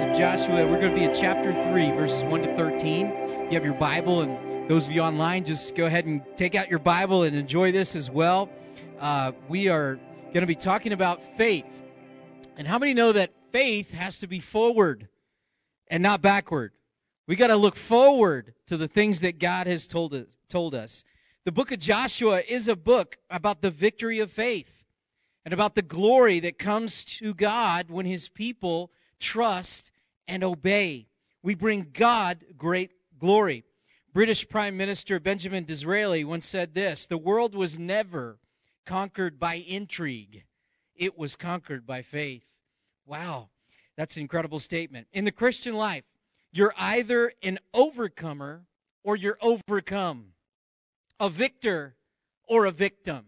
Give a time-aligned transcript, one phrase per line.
[0.00, 0.64] of Joshua.
[0.64, 3.06] We're going to be in chapter 3, verses 1 to 13.
[3.06, 6.54] If You have your Bible, and those of you online, just go ahead and take
[6.54, 8.48] out your Bible and enjoy this as well.
[9.00, 9.96] Uh, we are
[10.32, 11.64] going to be talking about faith.
[12.56, 15.08] And how many know that faith has to be forward
[15.88, 16.72] and not backward?
[17.26, 21.02] We got to look forward to the things that God has told us, told us.
[21.44, 24.70] The book of Joshua is a book about the victory of faith
[25.44, 29.90] and about the glory that comes to God when his people trust
[30.28, 31.08] and obey.
[31.42, 33.64] We bring God great glory.
[34.12, 38.38] British Prime Minister Benjamin Disraeli once said this The world was never
[38.86, 40.44] conquered by intrigue,
[40.94, 42.44] it was conquered by faith.
[43.06, 43.48] Wow,
[43.96, 45.08] that's an incredible statement.
[45.12, 46.04] In the Christian life,
[46.52, 48.64] you're either an overcomer
[49.02, 50.32] or you're overcome,
[51.18, 51.96] a victor
[52.46, 53.24] or a victim.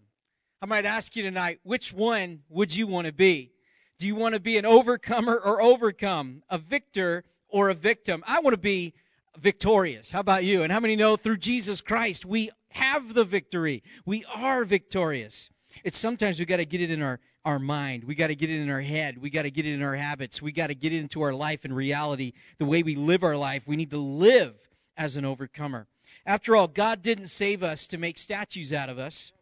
[0.63, 3.53] I might ask you tonight, which one would you want to be?
[4.01, 8.25] Do you want to be an overcomer or overcome, a victor or a victim?
[8.27, 8.95] I want to be
[9.39, 10.11] victorious.
[10.11, 10.63] How about you?
[10.63, 13.83] And how many know through Jesus Christ we have the victory?
[14.07, 15.51] We are victorious.
[15.85, 18.05] It's sometimes we got to get it in our our mind.
[18.05, 19.19] We got to get it in our head.
[19.19, 20.41] We got to get it in our habits.
[20.41, 22.33] We got to get it into our life and reality.
[22.57, 24.55] The way we live our life, we need to live
[24.97, 25.87] as an overcomer.
[26.25, 29.33] After all, God didn't save us to make statues out of us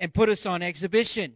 [0.00, 1.34] and put us on exhibition.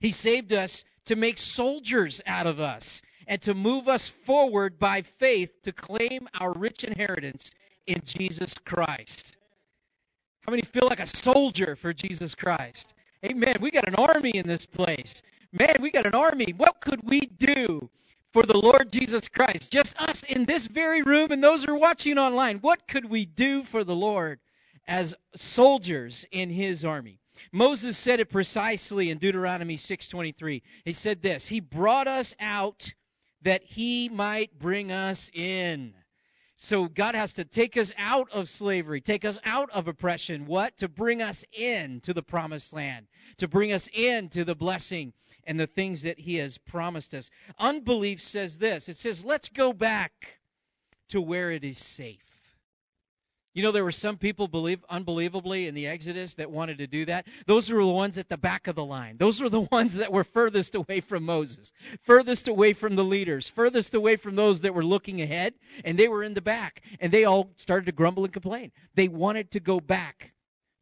[0.00, 5.02] He saved us to make soldiers out of us and to move us forward by
[5.02, 7.50] faith to claim our rich inheritance
[7.86, 9.36] in Jesus Christ.
[10.40, 12.94] How many feel like a soldier for Jesus Christ?
[13.24, 13.56] Amen.
[13.60, 15.22] We got an army in this place.
[15.52, 16.54] Man, we got an army.
[16.56, 17.90] What could we do
[18.32, 19.70] for the Lord Jesus Christ?
[19.72, 22.58] Just us in this very room and those who are watching online.
[22.58, 24.40] What could we do for the Lord
[24.86, 27.18] as soldiers in his army?
[27.52, 30.62] Moses said it precisely in Deuteronomy 6:23.
[30.84, 32.92] He said this, "He brought us out
[33.42, 35.94] that he might bring us in."
[36.56, 40.46] So God has to take us out of slavery, take us out of oppression.
[40.46, 40.76] What?
[40.78, 45.12] To bring us in to the promised land, to bring us in to the blessing
[45.44, 47.30] and the things that he has promised us.
[47.58, 48.88] Unbelief says this.
[48.88, 50.40] It says, "Let's go back
[51.10, 52.37] to where it is safe."
[53.58, 57.06] You know, there were some people believe unbelievably in the Exodus that wanted to do
[57.06, 57.26] that.
[57.46, 59.16] Those were the ones at the back of the line.
[59.16, 61.72] Those were the ones that were furthest away from Moses,
[62.04, 65.54] furthest away from the leaders, furthest away from those that were looking ahead,
[65.84, 66.82] and they were in the back.
[67.00, 68.70] And they all started to grumble and complain.
[68.94, 70.34] They wanted to go back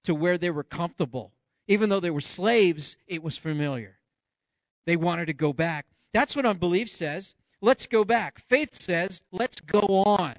[0.04, 1.32] to where they were comfortable.
[1.68, 3.96] Even though they were slaves, it was familiar.
[4.84, 5.86] They wanted to go back.
[6.12, 7.34] That's what unbelief says.
[7.62, 8.38] Let's go back.
[8.50, 10.34] Faith says, let's go on.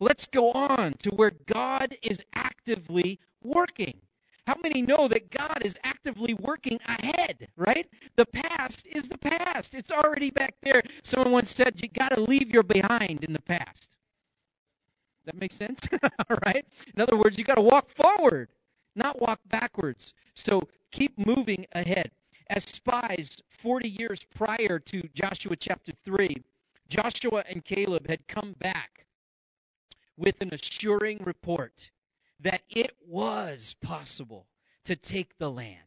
[0.00, 4.00] Let's go on to where God is actively working.
[4.46, 7.88] How many know that God is actively working ahead, right?
[8.16, 9.74] The past is the past.
[9.74, 10.82] It's already back there.
[11.02, 13.96] Someone once said you got to leave your behind in the past.
[15.24, 15.80] That makes sense?
[16.02, 16.66] All right?
[16.94, 18.50] In other words, you got to walk forward,
[18.94, 20.12] not walk backwards.
[20.34, 22.10] So keep moving ahead.
[22.50, 26.36] As spies 40 years prior to Joshua chapter 3,
[26.88, 29.06] Joshua and Caleb had come back
[30.16, 31.90] with an assuring report
[32.40, 34.46] that it was possible
[34.84, 35.78] to take the land.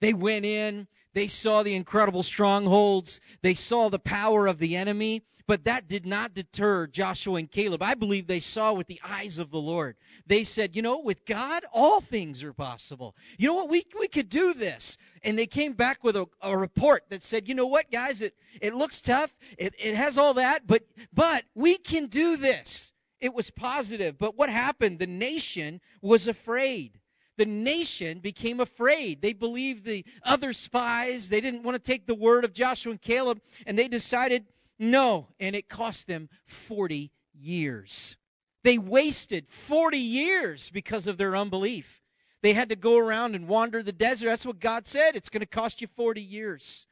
[0.00, 5.22] They went in, they saw the incredible strongholds, they saw the power of the enemy,
[5.46, 7.82] but that did not deter Joshua and Caleb.
[7.82, 9.96] I believe they saw with the eyes of the Lord.
[10.28, 13.16] They said, you know, with God, all things are possible.
[13.36, 13.68] You know what?
[13.68, 14.96] We, we could do this.
[15.24, 18.36] And they came back with a, a report that said, you know what, guys, it,
[18.60, 19.34] it looks tough.
[19.58, 22.92] It, it has all that, but, but we can do this.
[23.20, 24.18] It was positive.
[24.18, 24.98] But what happened?
[24.98, 26.98] The nation was afraid.
[27.36, 29.22] The nation became afraid.
[29.22, 31.28] They believed the other spies.
[31.28, 34.44] They didn't want to take the word of Joshua and Caleb, and they decided
[34.78, 35.28] no.
[35.38, 38.16] And it cost them 40 years.
[38.62, 42.02] They wasted 40 years because of their unbelief.
[42.42, 44.26] They had to go around and wander the desert.
[44.26, 45.16] That's what God said.
[45.16, 46.86] It's going to cost you 40 years.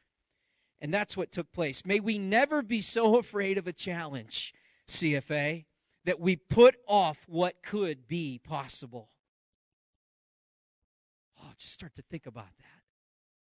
[0.81, 1.85] And that's what took place.
[1.85, 4.53] May we never be so afraid of a challenge,
[4.87, 5.65] CFA,
[6.05, 9.09] that we put off what could be possible.
[11.41, 12.81] Oh, just start to think about that.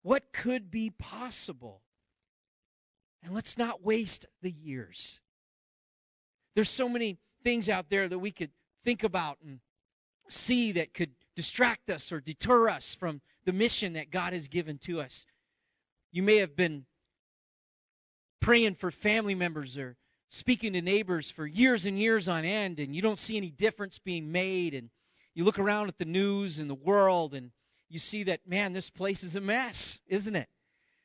[0.03, 1.83] What could be possible?
[3.23, 5.21] And let's not waste the years.
[6.55, 8.51] There's so many things out there that we could
[8.85, 9.61] think about and
[10.29, 14.79] see that could distract us or deter us from the mission that God has given
[14.79, 15.27] to us.
[16.13, 16.87] You may have been
[18.41, 19.97] praying for family members or
[20.29, 23.99] speaking to neighbors for years and years on end, and you don't see any difference
[23.99, 24.91] being made, and
[25.35, 27.51] you look around at the news and the world, and
[27.89, 30.49] you see that, man, this place is a mess, isn't it?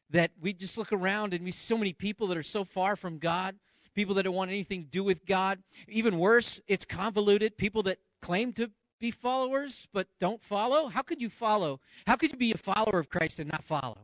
[0.09, 2.95] That we just look around and we see so many people that are so far
[2.95, 3.55] from God.
[3.93, 5.59] people that don't want anything to do with God.
[5.87, 7.57] Even worse, it's convoluted.
[7.57, 8.69] People that claim to
[8.99, 10.87] be followers but don't follow.
[10.87, 11.79] How could you follow?
[12.05, 13.97] How could you be a follower of Christ and not follow?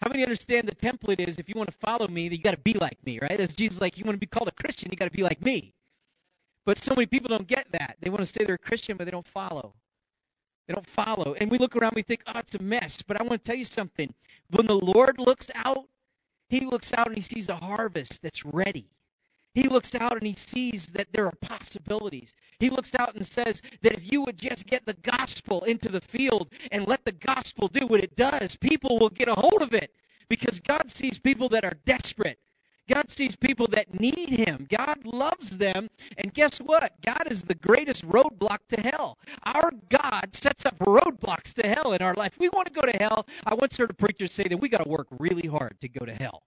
[0.00, 2.50] How many understand the template is if you want to follow me, that you got
[2.50, 3.40] to be like me, right?
[3.40, 5.40] As Jesus like, you want to be called a Christian, you got to be like
[5.42, 5.72] me.
[6.64, 7.96] But so many people don't get that.
[8.00, 9.72] They want to say they're a Christian, but they don't follow.
[10.66, 11.34] They don't follow.
[11.34, 13.00] And we look around, we think, oh, it's a mess.
[13.02, 14.12] But I want to tell you something.
[14.50, 15.88] When the Lord looks out,
[16.48, 18.90] He looks out and He sees a harvest that's ready.
[19.56, 22.34] He looks out and he sees that there are possibilities.
[22.60, 26.02] He looks out and says that if you would just get the gospel into the
[26.02, 29.72] field and let the gospel do what it does, people will get a hold of
[29.72, 29.94] it
[30.28, 32.38] because God sees people that are desperate.
[32.86, 34.66] God sees people that need Him.
[34.68, 35.88] God loves them.
[36.18, 36.92] And guess what?
[37.00, 39.16] God is the greatest roadblock to hell.
[39.44, 42.34] Our God sets up roadblocks to hell in our life.
[42.38, 43.26] we want to go to hell.
[43.46, 46.04] I once heard a preacher say that we got to work really hard to go
[46.04, 46.42] to hell.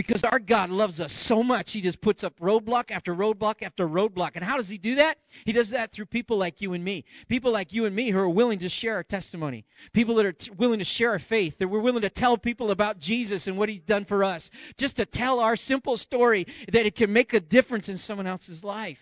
[0.00, 3.86] Because our God loves us so much, He just puts up roadblock after roadblock after
[3.86, 4.30] roadblock.
[4.34, 5.18] And how does He do that?
[5.44, 7.04] He does that through people like you and me.
[7.28, 9.66] People like you and me who are willing to share our testimony.
[9.92, 11.58] People that are t- willing to share our faith.
[11.58, 14.50] That we're willing to tell people about Jesus and what He's done for us.
[14.78, 18.64] Just to tell our simple story that it can make a difference in someone else's
[18.64, 19.00] life.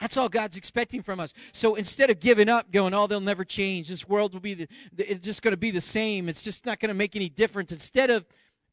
[0.00, 1.34] That's all God's expecting from us.
[1.52, 3.88] So instead of giving up, going, oh, they'll never change.
[3.88, 6.30] This world will be the, it's just going to be the same.
[6.30, 7.70] It's just not going to make any difference.
[7.70, 8.24] Instead of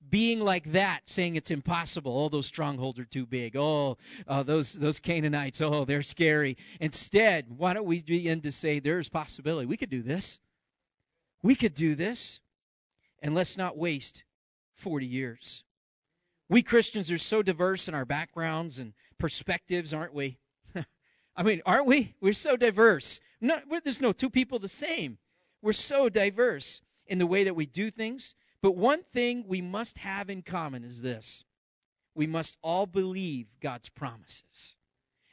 [0.09, 2.17] being like that, saying it's impossible.
[2.17, 3.55] Oh, those strongholds are too big.
[3.55, 5.61] Oh, uh, those those Canaanites.
[5.61, 6.57] Oh, they're scary.
[6.79, 9.65] Instead, why don't we begin to say there's possibility?
[9.65, 10.39] We could do this.
[11.43, 12.39] We could do this,
[13.21, 14.23] and let's not waste
[14.75, 15.63] 40 years.
[16.49, 20.37] We Christians are so diverse in our backgrounds and perspectives, aren't we?
[21.35, 22.13] I mean, aren't we?
[22.19, 23.19] We're so diverse.
[23.39, 25.17] No, there's no two people the same.
[25.61, 29.97] We're so diverse in the way that we do things, but one thing we must
[29.97, 31.43] have in common is this
[32.15, 34.75] we must all believe God's promises.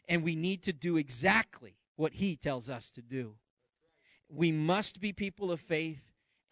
[0.09, 3.35] And we need to do exactly what He tells us to do.
[4.29, 6.01] We must be people of faith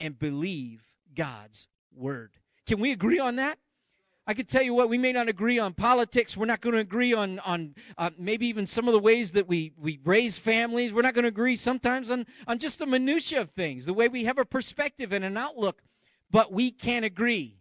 [0.00, 0.82] and believe
[1.14, 2.32] God's word.
[2.66, 3.58] Can we agree on that?
[4.26, 6.36] I could tell you what, we may not agree on politics.
[6.36, 9.46] We're not going to agree on, on uh, maybe even some of the ways that
[9.46, 10.92] we, we raise families.
[10.92, 14.08] We're not going to agree sometimes on, on just the minutiae of things, the way
[14.08, 15.80] we have a perspective and an outlook
[16.30, 17.56] but we can agree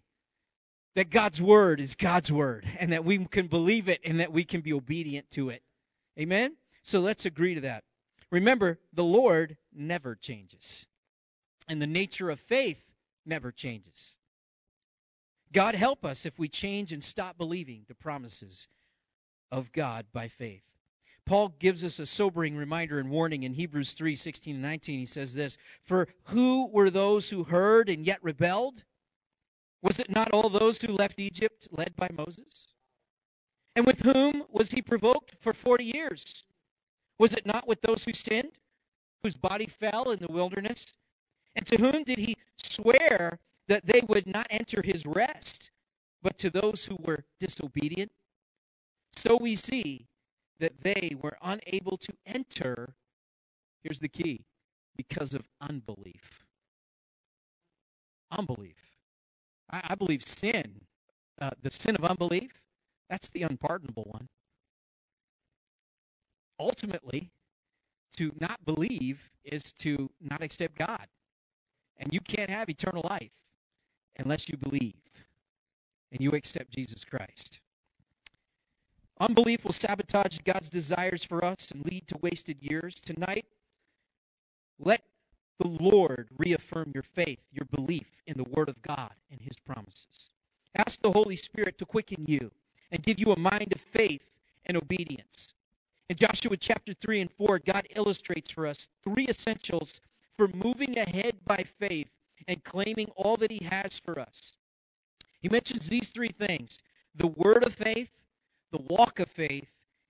[0.96, 4.44] that God's word is God's word and that we can believe it and that we
[4.44, 5.62] can be obedient to it.
[6.18, 6.56] Amen?
[6.84, 7.84] So let's agree to that.
[8.32, 10.86] Remember, the Lord never changes,
[11.68, 12.82] and the nature of faith
[13.26, 14.16] never changes.
[15.52, 18.68] God help us if we change and stop believing the promises
[19.52, 20.64] of God by faith.
[21.26, 25.00] Paul gives us a sobering reminder and warning in Hebrews 3 16 and 19.
[25.00, 28.84] He says this For who were those who heard and yet rebelled?
[29.82, 32.68] Was it not all those who left Egypt led by Moses?
[33.76, 36.46] And with whom was he provoked for 40 years?
[37.20, 38.52] Was it not with those who sinned,
[39.24, 40.94] whose body fell in the wilderness?
[41.56, 45.72] And to whom did he swear that they would not enter his rest,
[46.22, 48.12] but to those who were disobedient?
[49.16, 50.08] So we see
[50.60, 52.94] that they were unable to enter,
[53.84, 54.46] here's the key,
[54.96, 56.46] because of unbelief.
[58.32, 58.78] Unbelief.
[59.72, 60.82] I, I believe sin,
[61.42, 62.52] uh, the sin of unbelief,
[63.10, 64.28] that's the unpardonable one.
[66.60, 67.30] Ultimately,
[68.18, 71.06] to not believe is to not accept God.
[71.98, 73.32] And you can't have eternal life
[74.18, 74.94] unless you believe
[76.12, 77.60] and you accept Jesus Christ.
[79.20, 82.96] Unbelief will sabotage God's desires for us and lead to wasted years.
[82.96, 83.46] Tonight,
[84.80, 85.02] let
[85.60, 90.32] the Lord reaffirm your faith, your belief in the Word of God and His promises.
[90.76, 92.52] Ask the Holy Spirit to quicken you
[92.92, 94.24] and give you a mind of faith
[94.66, 95.54] and obedience.
[96.10, 100.02] In Joshua chapter 3 and 4, God illustrates for us three essentials
[100.36, 102.10] for moving ahead by faith
[102.50, 104.54] and claiming all that He has for us.
[105.40, 106.80] He mentions these three things
[107.16, 108.10] the word of faith,
[108.72, 109.70] the walk of faith,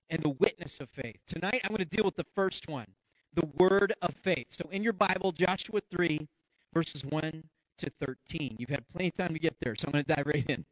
[0.09, 1.17] and the witness of faith.
[1.27, 2.87] Tonight, I'm going to deal with the first one,
[3.33, 4.47] the word of faith.
[4.49, 6.27] So, in your Bible, Joshua 3,
[6.73, 7.43] verses 1
[7.79, 8.55] to 13.
[8.59, 10.65] You've had plenty of time to get there, so I'm going to dive right in.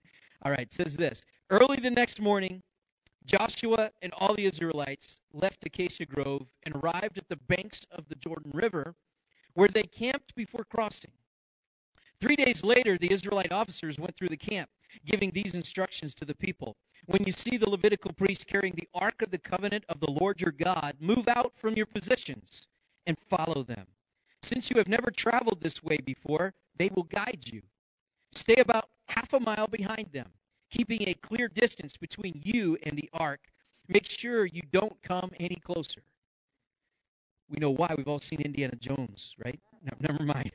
[0.43, 2.61] All right, it says this Early the next morning,
[3.25, 8.15] Joshua and all the Israelites left Acacia Grove and arrived at the banks of the
[8.15, 8.93] Jordan River,
[9.53, 11.11] where they camped before crossing.
[12.19, 14.69] Three days later, the Israelite officers went through the camp,
[15.05, 16.75] giving these instructions to the people.
[17.07, 20.41] When you see the Levitical priests carrying the Ark of the Covenant of the Lord
[20.41, 22.67] your God, move out from your positions
[23.07, 23.85] and follow them.
[24.41, 27.61] Since you have never traveled this way before, they will guide you.
[28.33, 30.29] Stay about half a mile behind them.
[30.71, 33.41] keeping a clear distance between you and the ark.
[33.87, 36.01] Make sure you don't come any closer.
[37.49, 37.93] We know why.
[37.97, 39.59] We've all seen Indiana Jones, right?
[39.83, 40.51] No, never mind.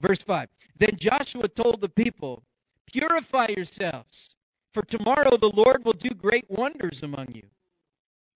[0.00, 0.48] Verse 5.
[0.78, 2.44] Then Joshua told the people,
[2.86, 4.36] Purify yourselves,
[4.78, 7.42] for tomorrow the Lord will do great wonders among you.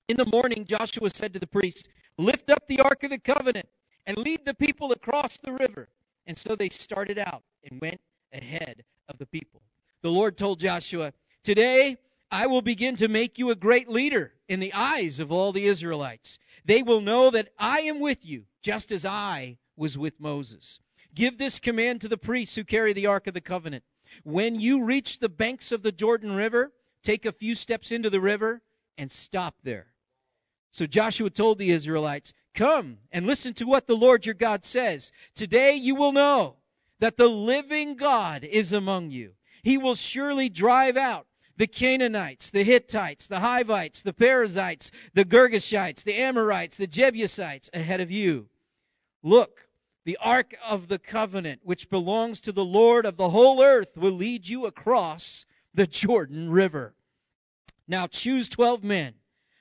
[0.09, 3.69] In the morning, Joshua said to the priests, Lift up the ark of the covenant
[4.07, 5.89] and lead the people across the river.
[6.27, 8.01] And so they started out and went
[8.33, 9.63] ahead of the people.
[10.03, 11.13] The Lord told Joshua,
[11.45, 11.97] Today
[12.29, 15.69] I will begin to make you a great leader in the eyes of all the
[15.69, 16.41] Israelites.
[16.65, 20.81] They will know that I am with you, just as I was with Moses.
[21.15, 23.85] Give this command to the priests who carry the Ark of the Covenant.
[24.25, 28.21] When you reach the banks of the Jordan River, take a few steps into the
[28.21, 28.62] river
[28.99, 29.87] and stop there.
[30.71, 35.12] So Joshua told the Israelites, Come and listen to what the Lord your God says.
[35.35, 36.57] Today you will know
[36.99, 39.33] that the living God is among you.
[39.62, 41.26] He will surely drive out
[41.57, 48.00] the Canaanites, the Hittites, the Hivites, the Perizzites, the Girgashites, the Amorites, the Jebusites ahead
[48.00, 48.49] of you.
[49.23, 49.66] Look,
[50.04, 54.12] the ark of the covenant, which belongs to the Lord of the whole earth, will
[54.12, 56.94] lead you across the Jordan River.
[57.87, 59.14] Now choose twelve men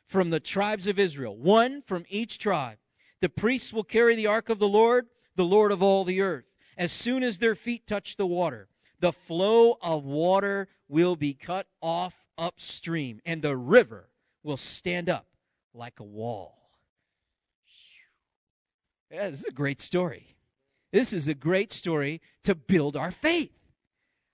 [0.08, 2.78] from the tribes of Israel, one from each tribe.
[3.22, 6.46] The priests will carry the ark of the Lord, the Lord of all the earth.
[6.78, 8.68] As soon as their feet touch the water,
[9.00, 14.10] the flow of water will be cut off upstream, and the river
[14.44, 15.28] will stand up
[15.74, 16.61] like a wall.
[19.12, 20.26] Yeah, this is a great story.
[20.94, 23.52] This is a great story to build our faith.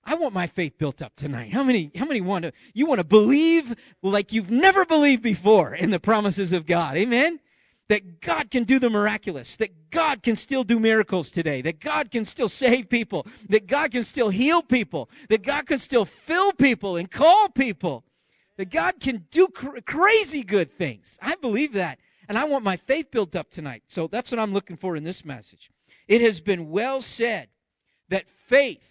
[0.04, 1.52] I want my faith built up tonight.
[1.52, 5.74] How many how many want to you want to believe like you've never believed before
[5.74, 6.96] in the promises of God?
[6.96, 7.40] Amen.
[7.88, 12.10] That God can do the miraculous, that God can still do miracles today, that God
[12.10, 16.52] can still save people, that God can still heal people, that God can still fill
[16.52, 18.04] people and call people,
[18.58, 21.18] that God can do cr- crazy good things.
[21.20, 21.98] I believe that.
[22.28, 23.82] And I want my faith built up tonight.
[23.88, 25.70] So that's what I'm looking for in this message.
[26.06, 27.48] It has been well said
[28.10, 28.82] that faith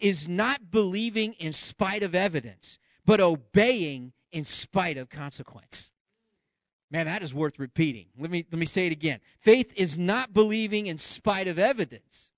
[0.00, 5.90] is not believing in spite of evidence, but obeying in spite of consequence.
[6.90, 8.06] Man, that is worth repeating.
[8.18, 9.20] Let me let me say it again.
[9.42, 12.30] Faith is not believing in spite of evidence,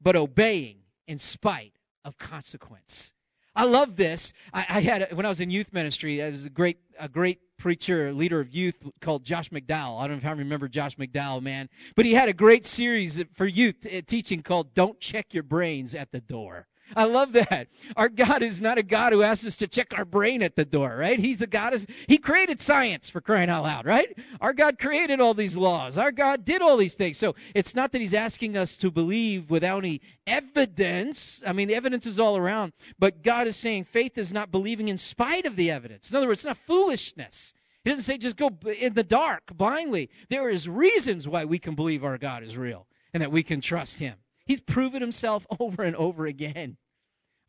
[0.00, 3.12] but obeying in spite of consequence.
[3.54, 4.32] I love this.
[4.54, 6.18] I, I had when I was in youth ministry.
[6.18, 10.00] There was a great a great preacher, leader of youth called Josh McDowell.
[10.00, 13.20] I don't know if I remember Josh McDowell, man, but he had a great series
[13.34, 16.66] for youth uh, teaching called "Don't Check Your Brains at the Door."
[16.96, 17.68] I love that.
[17.96, 20.64] Our God is not a God who asks us to check our brain at the
[20.64, 21.18] door, right?
[21.18, 21.74] He's a God
[22.06, 24.16] He created science for crying out loud, right?
[24.40, 25.98] Our God created all these laws.
[25.98, 27.18] Our God did all these things.
[27.18, 31.42] So it's not that He's asking us to believe without any evidence.
[31.46, 34.88] I mean, the evidence is all around, but God is saying faith is not believing
[34.88, 36.10] in spite of the evidence.
[36.10, 37.54] In other words, it's not foolishness.
[37.84, 40.10] He doesn't say just go in the dark blindly.
[40.28, 43.60] There is reasons why we can believe our God is real and that we can
[43.60, 44.16] trust Him.
[44.48, 46.76] He's proven himself over and over again.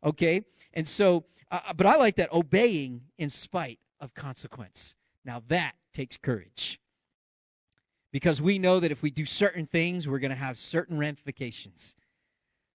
[0.04, 0.44] Okay?
[0.72, 4.94] And so, uh, uh, but I like that obeying in spite of consequence.
[5.24, 6.78] Now that takes courage.
[8.12, 11.94] Because we know that if we do certain things, we're going to have certain ramifications.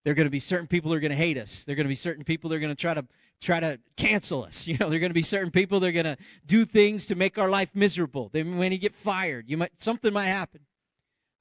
[0.03, 1.63] There are going to be certain people who are going to hate us.
[1.63, 3.05] There are going to be certain people that are going to try to
[3.41, 4.65] try to cancel us.
[4.67, 7.07] You know, there are going to be certain people that are going to do things
[7.07, 8.29] to make our life miserable.
[8.31, 9.45] They may get fired.
[9.49, 10.61] You might something might happen.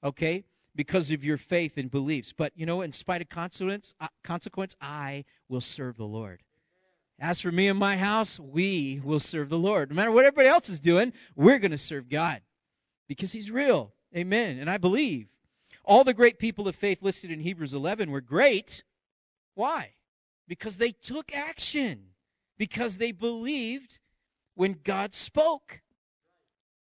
[0.03, 0.45] Okay?
[0.75, 2.33] Because of your faith and beliefs.
[2.37, 6.43] But you know, in spite of consequence, uh, consequence, I will serve the Lord.
[7.21, 9.91] As for me and my house, we will serve the Lord.
[9.91, 12.43] No matter what everybody else is doing, we're going to serve God
[13.09, 13.93] because He's real.
[14.17, 14.59] Amen.
[14.59, 15.29] And I believe
[15.85, 18.83] all the great people of faith listed in Hebrews 11 were great.
[19.55, 19.91] Why?
[20.49, 22.07] Because they took action.
[22.59, 23.99] Because they believed
[24.55, 25.81] when God spoke.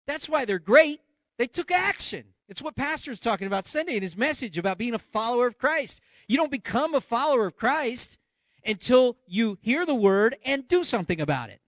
[0.06, 1.00] That's why they're great.
[1.38, 2.24] They took action.
[2.48, 6.00] It's what Pastor's talking about Sunday in his message about being a follower of Christ.
[6.28, 8.18] You don't become a follower of Christ
[8.64, 11.60] until you hear the word and do something about it.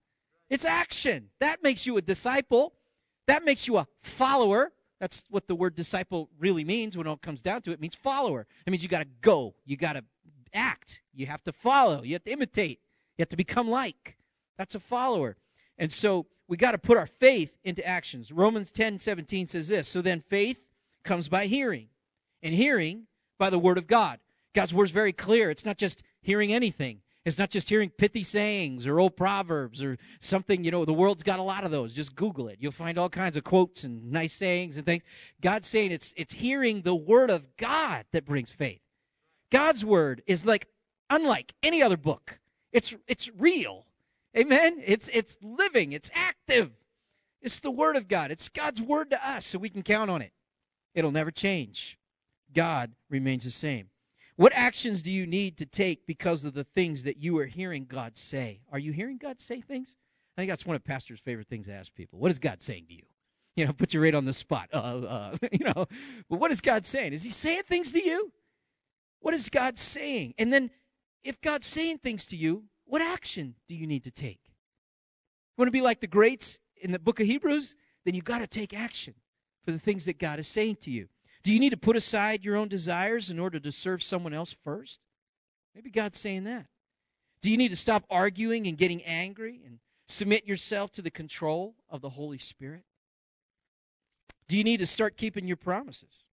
[0.51, 1.31] It's action.
[1.41, 2.73] That makes you a disciple.
[3.27, 4.73] That makes you a follower.
[5.01, 7.75] That's what the word disciple really means when it comes down to it.
[7.75, 8.47] It means follower.
[8.67, 9.55] It means you got to go.
[9.65, 10.05] You got to
[10.53, 11.01] act.
[11.15, 12.03] You have to follow.
[12.03, 12.81] You have to imitate.
[13.17, 14.17] You have to become like.
[14.57, 15.37] That's a follower.
[15.79, 18.31] And so we got to put our faith into actions.
[18.31, 19.89] Romans 10:17 says this.
[19.89, 20.59] So then faith
[21.03, 21.89] comes by hearing,
[22.43, 23.07] and hearing
[23.39, 24.21] by the Word of God.
[24.55, 25.51] God's Word is very clear.
[25.51, 27.01] It's not just hearing anything.
[27.25, 31.23] It's not just hearing pithy sayings or old proverbs or something, you know, the world's
[31.23, 31.95] got a lot of those.
[31.95, 32.59] Just Google it.
[32.61, 35.05] You'll find all kinds of quotes and nice sayings and things.
[35.41, 38.81] God's saying it's it's hearing the word of God that brings faith.
[39.51, 40.69] God's word is like
[41.09, 42.39] unlike any other book.
[42.73, 43.87] It's it's real.
[44.37, 44.83] Amen.
[44.85, 45.93] It's it's living.
[45.93, 46.71] It's active.
[47.41, 48.31] It's the word of God.
[48.31, 50.33] It's God's word to us, so we can count on it.
[50.95, 51.99] It'll never change.
[52.55, 53.89] God remains the same.
[54.37, 57.85] What actions do you need to take because of the things that you are hearing
[57.85, 58.61] God say?
[58.73, 59.95] Are you hearing God say things?
[60.37, 62.19] I think that's one of pastor's favorite things to ask people.
[62.19, 63.05] What is God saying to you?
[63.55, 64.71] You know, put you right on the spot.
[64.73, 65.87] Uh, uh, you know,
[66.29, 67.13] but what is God saying?
[67.13, 68.33] Is He saying things to you?
[69.21, 70.35] What is God saying?
[70.39, 70.71] And then,
[71.23, 74.41] if God's saying things to you, what action do you need to take?
[74.45, 77.77] You want to be like the greats in the book of Hebrews?
[78.05, 79.15] Then you've got to take action
[79.65, 81.09] for the things that God is saying to you.
[81.43, 84.57] Do you need to put aside your own desires in order to serve someone else
[84.65, 84.99] first?
[85.75, 86.67] Maybe God's saying that.
[87.43, 91.75] Do you need to stop arguing and getting angry and submit yourself to the control
[91.91, 92.83] of the Holy Spirit?
[94.49, 96.25] Do you need to start keeping your promises?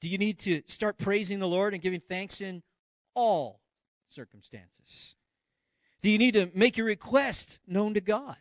[0.00, 2.62] Do you need to start praising the Lord and giving thanks in
[3.14, 3.60] all
[4.08, 5.15] circumstances?
[6.06, 8.36] Do you need to make your request known to God?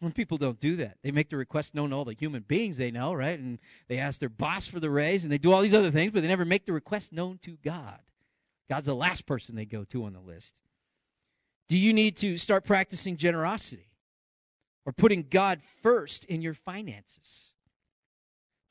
[0.00, 2.76] When people don't do that, they make the request known to all the human beings
[2.76, 3.38] they know, right?
[3.38, 6.10] And they ask their boss for the raise and they do all these other things,
[6.10, 8.00] but they never make the request known to God.
[8.68, 10.52] God's the last person they go to on the list.
[11.68, 13.86] Do you need to start practicing generosity
[14.86, 17.52] or putting God first in your finances?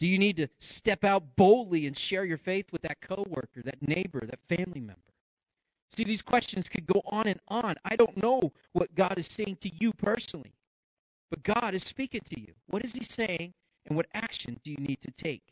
[0.01, 3.81] Do you need to step out boldly and share your faith with that coworker, that
[3.81, 4.99] neighbor, that family member?
[5.95, 7.75] See, these questions could go on and on.
[7.85, 10.53] I don't know what God is saying to you personally,
[11.29, 12.53] but God is speaking to you.
[12.67, 13.53] What is He saying,
[13.85, 15.43] and what action do you need to take?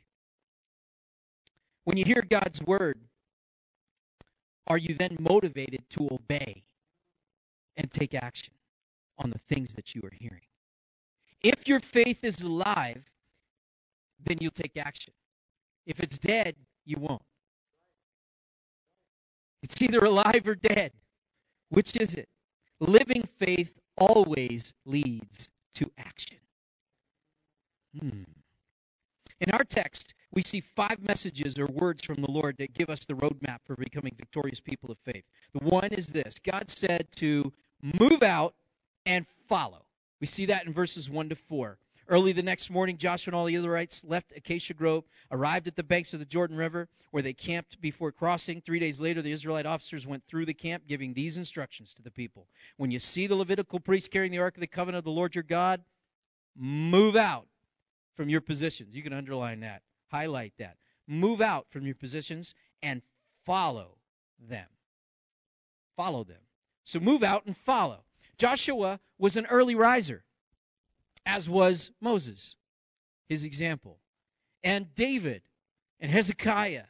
[1.85, 2.99] When you hear God's word,
[4.67, 6.63] are you then motivated to obey
[7.77, 8.53] and take action
[9.19, 10.41] on the things that you are hearing?
[11.41, 13.03] If your faith is alive,
[14.25, 15.13] then you'll take action.
[15.85, 17.21] If it's dead, you won't.
[19.63, 20.91] It's either alive or dead.
[21.69, 22.29] Which is it?
[22.79, 26.37] Living faith always leads to action.
[27.99, 28.23] Hmm.
[29.41, 33.05] In our text, we see five messages or words from the Lord that give us
[33.05, 35.23] the roadmap for becoming victorious people of faith.
[35.53, 37.51] The one is this God said to
[37.99, 38.53] move out
[39.05, 39.85] and follow.
[40.21, 41.77] We see that in verses 1 to 4.
[42.07, 45.83] Early the next morning, Joshua and all the Israelites left Acacia Grove, arrived at the
[45.83, 48.61] banks of the Jordan River, where they camped before crossing.
[48.61, 52.11] Three days later, the Israelite officers went through the camp, giving these instructions to the
[52.11, 55.11] people When you see the Levitical priest carrying the Ark of the Covenant of the
[55.11, 55.81] Lord your God,
[56.55, 57.47] move out
[58.15, 58.95] from your positions.
[58.95, 60.77] You can underline that, highlight that.
[61.07, 63.01] Move out from your positions and
[63.45, 63.97] follow
[64.47, 64.67] them.
[65.95, 66.41] Follow them.
[66.83, 68.03] So move out and follow.
[68.37, 70.23] Joshua was an early riser
[71.25, 72.55] as was Moses,
[73.27, 73.99] his example,
[74.63, 75.41] and David,
[75.99, 76.85] and Hezekiah,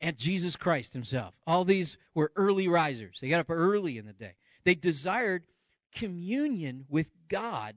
[0.00, 1.34] and Jesus Christ himself.
[1.46, 3.18] All these were early risers.
[3.20, 4.34] They got up early in the day.
[4.64, 5.44] They desired
[5.94, 7.74] communion with God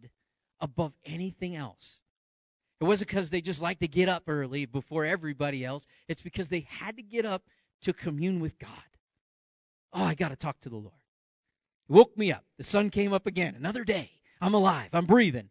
[0.60, 2.00] above anything else.
[2.80, 5.86] It wasn't because they just liked to get up early before everybody else.
[6.08, 7.44] It's because they had to get up
[7.84, 8.70] to commune with God.
[9.94, 10.94] Oh, I got to talk to the Lord.
[11.88, 12.44] Woke me up.
[12.58, 13.56] The sun came up again.
[13.56, 14.10] Another day.
[14.40, 14.90] I'm alive.
[14.94, 15.50] I'm breathing.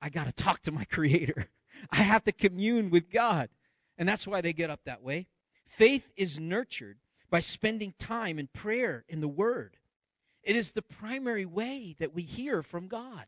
[0.00, 1.48] I got to talk to my Creator.
[1.90, 3.48] I have to commune with God.
[3.98, 5.26] And that's why they get up that way.
[5.66, 6.98] Faith is nurtured
[7.30, 9.76] by spending time in prayer in the Word.
[10.42, 13.24] It is the primary way that we hear from God.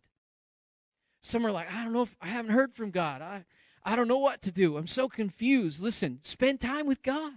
[1.23, 3.23] Some are like, I don't know if I haven't heard from God.
[3.23, 3.45] I,
[3.83, 4.77] I don't know what to do.
[4.77, 5.81] I'm so confused.
[5.81, 7.33] Listen, spend time with God.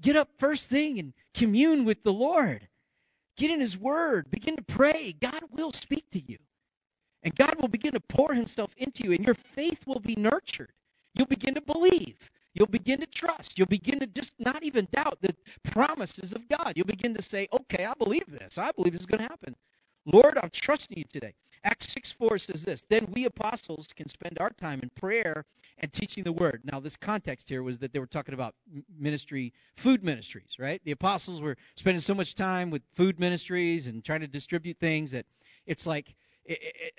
[0.00, 2.66] Get up first thing and commune with the Lord.
[3.36, 4.30] Get in His Word.
[4.30, 5.14] Begin to pray.
[5.18, 6.38] God will speak to you.
[7.26, 10.70] And God will begin to pour himself into you, and your faith will be nurtured.
[11.14, 12.16] You'll begin to believe.
[12.54, 13.58] You'll begin to trust.
[13.58, 15.34] You'll begin to just not even doubt the
[15.64, 16.74] promises of God.
[16.76, 18.58] You'll begin to say, okay, I believe this.
[18.58, 19.56] I believe this is going to happen.
[20.04, 21.34] Lord, I'm trusting you today.
[21.64, 25.44] Acts 6 4 says this Then we apostles can spend our time in prayer
[25.78, 26.60] and teaching the word.
[26.62, 28.54] Now, this context here was that they were talking about
[28.96, 30.80] ministry, food ministries, right?
[30.84, 35.10] The apostles were spending so much time with food ministries and trying to distribute things
[35.10, 35.26] that
[35.66, 36.14] it's like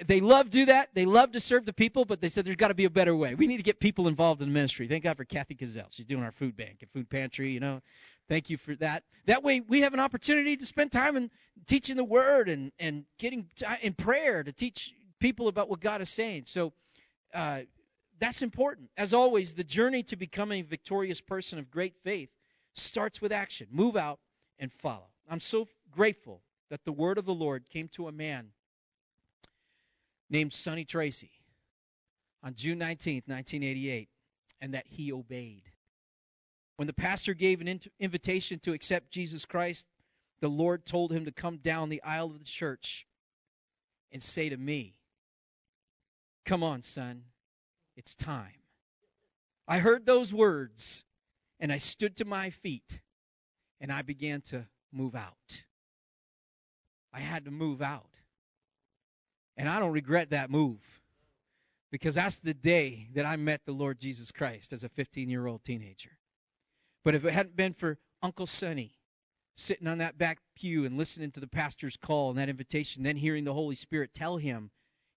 [0.06, 0.90] they love to do that.
[0.94, 3.16] They love to serve the people, but they said there's got to be a better
[3.16, 3.36] way.
[3.36, 4.88] We need to get people involved in the ministry.
[4.88, 5.88] Thank God for Kathy Gazelle.
[5.92, 7.82] She's doing our food bank and food pantry, you know.
[8.28, 9.04] Thank you for that.
[9.26, 11.32] That way we have an opportunity to spend time in
[11.66, 13.48] teaching the word and, and getting
[13.82, 16.44] in prayer to teach people about what God is saying.
[16.46, 16.74] So
[17.34, 17.62] uh,
[18.20, 18.90] that's important.
[18.98, 22.30] As always, the journey to becoming a victorious person of great faith
[22.74, 23.68] starts with action.
[23.72, 24.20] Move out
[24.60, 25.08] and follow.
[25.30, 28.50] I'm so grateful that the word of the Lord came to a man
[30.30, 31.32] named Sonny Tracy
[32.44, 34.10] on June 19, 1988,
[34.62, 35.63] and that he obeyed.
[36.78, 39.86] When the pastor gave an invitation to accept Jesus Christ,
[40.42, 43.08] the Lord told him to come down the aisle of the church
[44.12, 44.94] and say to me,
[46.46, 47.24] Come on, son,
[47.98, 48.54] it's time.
[49.68, 51.04] I heard those words
[51.60, 53.00] and I stood to my feet
[53.82, 55.63] and I began to move out.
[57.13, 58.16] I had to move out.
[59.58, 60.80] And I don't regret that move
[61.91, 65.48] because that's the day that I met the Lord Jesus Christ as a 15 year
[65.48, 66.12] old teenager.
[67.04, 68.93] But if it hadn't been for Uncle Sonny
[69.56, 73.15] sitting on that back pew and listening to the pastor's call and that invitation, then
[73.15, 74.70] hearing the Holy Spirit tell him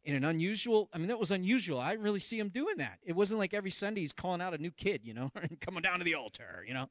[0.05, 1.79] in an unusual I mean that was unusual.
[1.79, 2.99] I didn't really see him doing that.
[3.03, 5.83] It wasn't like every Sunday he's calling out a new kid, you know, and coming
[5.83, 6.87] down to the altar, you know.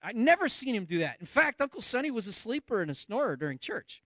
[0.00, 1.16] I'd never seen him do that.
[1.18, 4.00] In fact, Uncle Sonny was a sleeper and a snorer during church.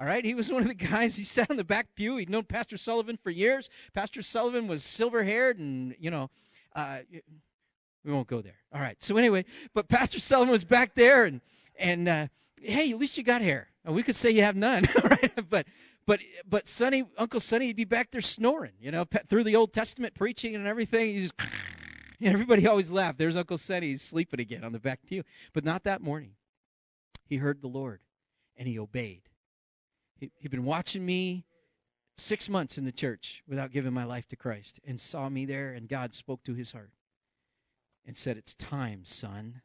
[0.00, 1.16] All right, he was one of the guys.
[1.16, 2.16] He sat on the back pew.
[2.16, 3.68] He'd known Pastor Sullivan for years.
[3.94, 6.30] Pastor Sullivan was silver-haired, and you know,
[6.74, 6.98] uh,
[8.04, 8.56] we won't go there.
[8.72, 8.96] All right.
[9.00, 11.40] So anyway, but Pastor Sullivan was back there, and
[11.78, 12.26] and uh,
[12.60, 13.68] hey, at least you got hair.
[13.84, 15.32] We could say you have none, right?
[15.48, 15.66] But
[16.06, 19.72] but but Sonny, Uncle Sonny, he'd be back there snoring, you know, through the Old
[19.72, 21.14] Testament preaching and everything.
[21.14, 21.34] He just
[22.22, 23.18] everybody always laughed.
[23.18, 25.22] There's Uncle Sonny, he's sleeping again on the back pew.
[25.52, 26.32] But not that morning.
[27.26, 28.00] He heard the Lord,
[28.56, 29.27] and he obeyed.
[30.18, 31.44] He, he'd been watching me
[32.16, 35.72] six months in the church without giving my life to Christ and saw me there,
[35.72, 36.90] and God spoke to his heart
[38.06, 39.60] and said, It's time, son.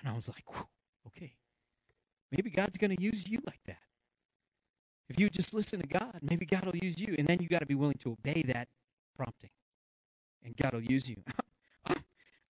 [0.00, 0.44] And I was like,
[1.08, 1.32] okay.
[2.30, 3.78] Maybe God's going to use you like that.
[5.08, 7.14] If you just listen to God, maybe God will use you.
[7.18, 8.68] And then you got to be willing to obey that
[9.16, 9.50] prompting.
[10.44, 11.16] And God will use you.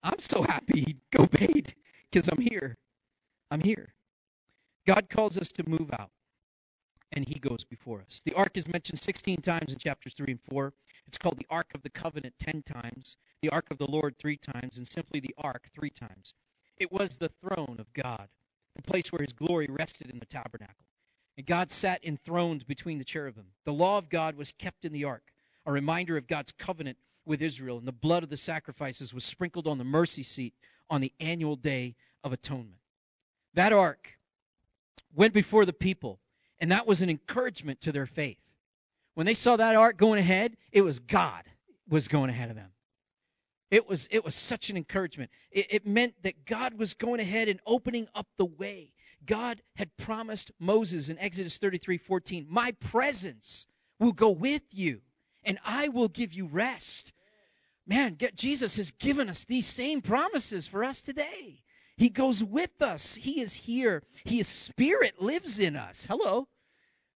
[0.02, 1.74] I'm so happy he obeyed
[2.10, 2.76] because I'm here.
[3.50, 3.94] I'm here.
[4.86, 6.10] God calls us to move out
[7.12, 8.20] and he goes before us.
[8.24, 10.72] The ark is mentioned 16 times in chapters 3 and 4.
[11.06, 14.36] It's called the Ark of the Covenant 10 times, the Ark of the Lord 3
[14.36, 16.34] times, and simply the Ark 3 times.
[16.76, 18.28] It was the throne of God,
[18.76, 20.74] the place where his glory rested in the tabernacle.
[21.36, 23.46] And God sat enthroned between the cherubim.
[23.64, 25.22] The law of God was kept in the ark,
[25.66, 29.66] a reminder of God's covenant with Israel, and the blood of the sacrifices was sprinkled
[29.66, 30.54] on the mercy seat
[30.90, 31.94] on the annual day
[32.24, 32.80] of atonement.
[33.54, 34.08] That ark
[35.14, 36.20] went before the people
[36.60, 38.38] and that was an encouragement to their faith.
[39.14, 41.44] When they saw that ark going ahead, it was God
[41.88, 42.70] was going ahead of them.
[43.70, 45.30] It was it was such an encouragement.
[45.50, 48.92] It, it meant that God was going ahead and opening up the way.
[49.26, 53.66] God had promised Moses in Exodus 33:14, "My presence
[53.98, 55.02] will go with you,
[55.44, 57.12] and I will give you rest."
[57.86, 61.62] Man, Jesus has given us these same promises for us today.
[61.98, 63.16] He goes with us.
[63.16, 64.04] He is here.
[64.24, 66.06] His spirit lives in us.
[66.06, 66.46] Hello.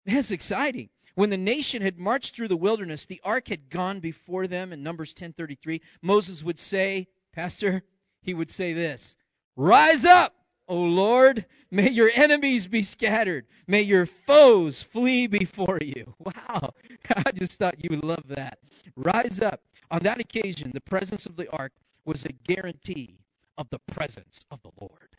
[0.07, 0.89] That's exciting.
[1.13, 4.81] When the nation had marched through the wilderness, the ark had gone before them in
[4.81, 5.81] Numbers 10:33.
[6.01, 7.83] Moses would say, Pastor,
[8.23, 9.15] he would say this,
[9.55, 10.33] "Rise up,
[10.67, 13.45] O Lord, may your enemies be scattered.
[13.67, 16.73] May your foes flee before you." Wow.
[17.15, 18.57] I just thought you would love that.
[18.95, 19.61] Rise up.
[19.91, 23.19] On that occasion, the presence of the ark was a guarantee
[23.61, 25.09] of the presence of the Lord.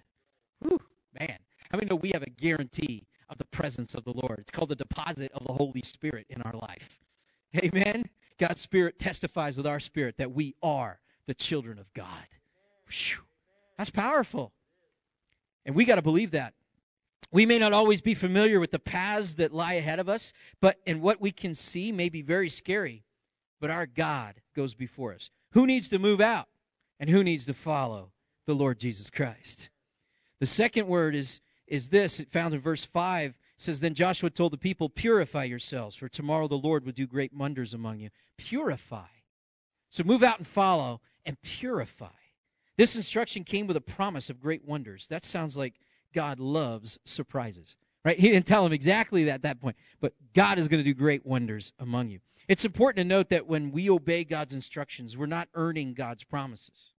[0.60, 0.80] Whew,
[1.18, 1.38] man.
[1.70, 4.40] How many know we have a guarantee of the presence of the Lord?
[4.40, 6.98] It's called the deposit of the Holy Spirit in our life.
[7.56, 8.04] Amen.
[8.38, 12.26] God's Spirit testifies with our spirit that we are the children of God.
[12.88, 13.22] Whew,
[13.78, 14.52] that's powerful.
[15.64, 16.54] And we got to believe that.
[17.30, 20.78] We may not always be familiar with the paths that lie ahead of us, but
[20.84, 23.04] and what we can see may be very scary.
[23.60, 25.30] But our God goes before us.
[25.52, 26.48] Who needs to move out
[26.98, 28.11] and who needs to follow?
[28.46, 29.68] The Lord Jesus Christ.
[30.40, 34.30] The second word is is this, it found in verse 5 it says then Joshua
[34.30, 38.10] told the people purify yourselves for tomorrow the Lord will do great wonders among you.
[38.36, 39.06] Purify.
[39.90, 42.08] So move out and follow and purify.
[42.76, 45.06] This instruction came with a promise of great wonders.
[45.08, 45.74] That sounds like
[46.14, 47.76] God loves surprises.
[48.04, 48.18] Right?
[48.18, 50.94] He didn't tell him exactly that at that point, but God is going to do
[50.94, 52.18] great wonders among you.
[52.48, 56.91] It's important to note that when we obey God's instructions, we're not earning God's promises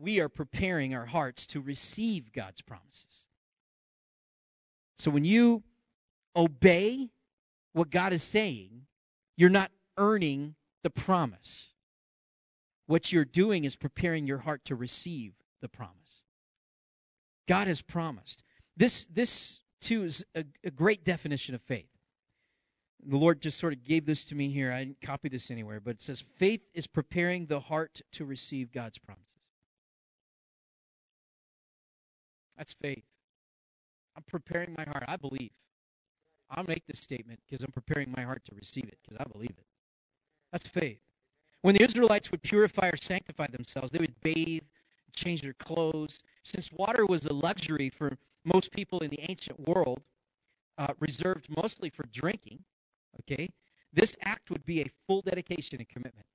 [0.00, 3.24] we are preparing our hearts to receive God's promises.
[4.98, 5.62] So when you
[6.34, 7.10] obey
[7.72, 8.82] what God is saying,
[9.36, 11.72] you're not earning the promise.
[12.86, 16.22] What you're doing is preparing your heart to receive the promise.
[17.46, 18.42] God has promised.
[18.76, 21.88] This this too is a, a great definition of faith.
[23.06, 24.72] The Lord just sort of gave this to me here.
[24.72, 28.72] I didn't copy this anywhere, but it says faith is preparing the heart to receive
[28.72, 29.29] God's promise.
[32.56, 33.04] That's faith.
[34.16, 35.04] I'm preparing my heart.
[35.08, 35.50] I believe.
[36.50, 39.50] I'll make this statement because I'm preparing my heart to receive it because I believe
[39.50, 39.66] it.
[40.52, 40.98] That's faith.
[41.62, 44.62] When the Israelites would purify or sanctify themselves, they would bathe,
[45.14, 46.18] change their clothes.
[46.42, 50.00] Since water was a luxury for most people in the ancient world,
[50.78, 52.58] uh, reserved mostly for drinking,
[53.20, 53.48] okay,
[53.92, 56.26] this act would be a full dedication and commitment.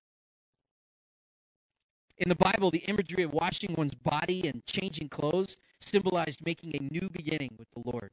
[2.17, 6.93] In the Bible, the imagery of washing one's body and changing clothes symbolized making a
[6.93, 8.11] new beginning with the Lord.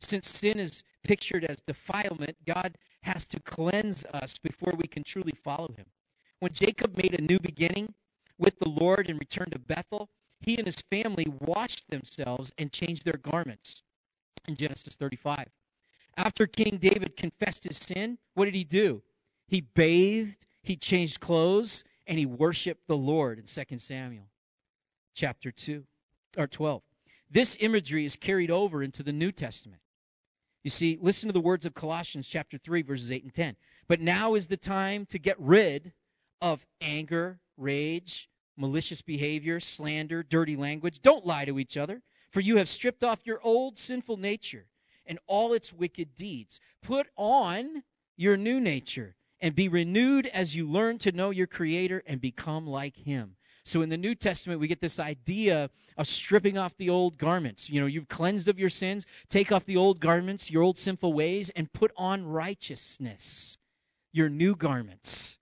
[0.00, 5.34] Since sin is pictured as defilement, God has to cleanse us before we can truly
[5.44, 5.86] follow him.
[6.40, 7.94] When Jacob made a new beginning
[8.38, 10.08] with the Lord and returned to Bethel,
[10.40, 13.82] he and his family washed themselves and changed their garments
[14.48, 15.48] in Genesis 35.
[16.16, 19.02] After King David confessed his sin, what did he do?
[19.46, 24.26] He bathed, he changed clothes, and he worshiped the Lord in 2 Samuel
[25.14, 25.84] chapter 2
[26.38, 26.82] or 12.
[27.30, 29.82] This imagery is carried over into the New Testament.
[30.64, 33.56] You see, listen to the words of Colossians chapter 3 verses 8 and 10.
[33.86, 35.92] But now is the time to get rid
[36.40, 41.00] of anger, rage, malicious behavior, slander, dirty language.
[41.02, 44.66] Don't lie to each other, for you have stripped off your old sinful nature
[45.06, 46.58] and all its wicked deeds.
[46.82, 47.82] Put on
[48.16, 52.66] your new nature and be renewed as you learn to know your creator and become
[52.66, 53.36] like him.
[53.64, 57.68] So in the New Testament, we get this idea of stripping off the old garments.
[57.68, 61.12] You know, you've cleansed of your sins, take off the old garments, your old sinful
[61.12, 63.58] ways, and put on righteousness,
[64.12, 65.36] your new garments,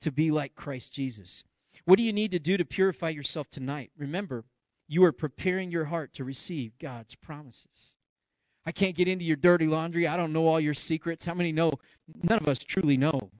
[0.00, 1.44] to be like Christ Jesus.
[1.84, 3.90] What do you need to do to purify yourself tonight?
[3.98, 4.44] Remember,
[4.88, 7.96] you are preparing your heart to receive God's promises.
[8.64, 10.06] I can't get into your dirty laundry.
[10.06, 11.24] I don't know all your secrets.
[11.24, 11.72] How many know?
[12.22, 13.30] None of us truly know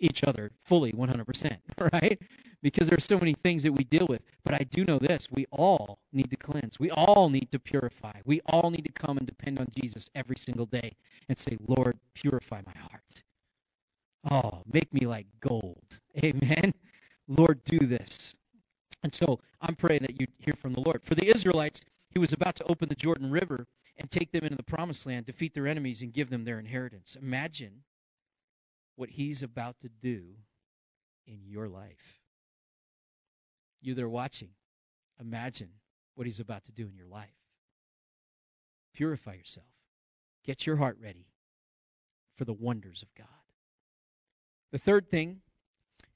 [0.00, 1.56] each other fully 100%,
[1.92, 2.20] right?
[2.62, 4.22] because there are so many things that we deal with.
[4.44, 6.78] But I do know this we all need to cleanse.
[6.78, 8.20] We all need to purify.
[8.24, 10.94] We all need to come and depend on Jesus every single day
[11.28, 13.22] and say, Lord, purify my heart.
[14.30, 15.82] Oh, make me like gold.
[16.24, 16.72] Amen.
[17.28, 18.34] Lord, do this.
[19.02, 21.02] And so I'm praying that you hear from the Lord.
[21.02, 24.56] For the Israelites, he was about to open the Jordan River and take them into
[24.56, 27.16] the promised land, defeat their enemies, and give them their inheritance.
[27.20, 27.82] Imagine
[28.96, 30.22] what he's about to do
[31.26, 32.20] in your life.
[33.80, 34.50] You that are watching,
[35.20, 35.70] imagine
[36.14, 37.28] what He's about to do in your life.
[38.94, 39.66] Purify yourself.
[40.44, 41.26] Get your heart ready
[42.36, 43.26] for the wonders of God.
[44.72, 45.40] The third thing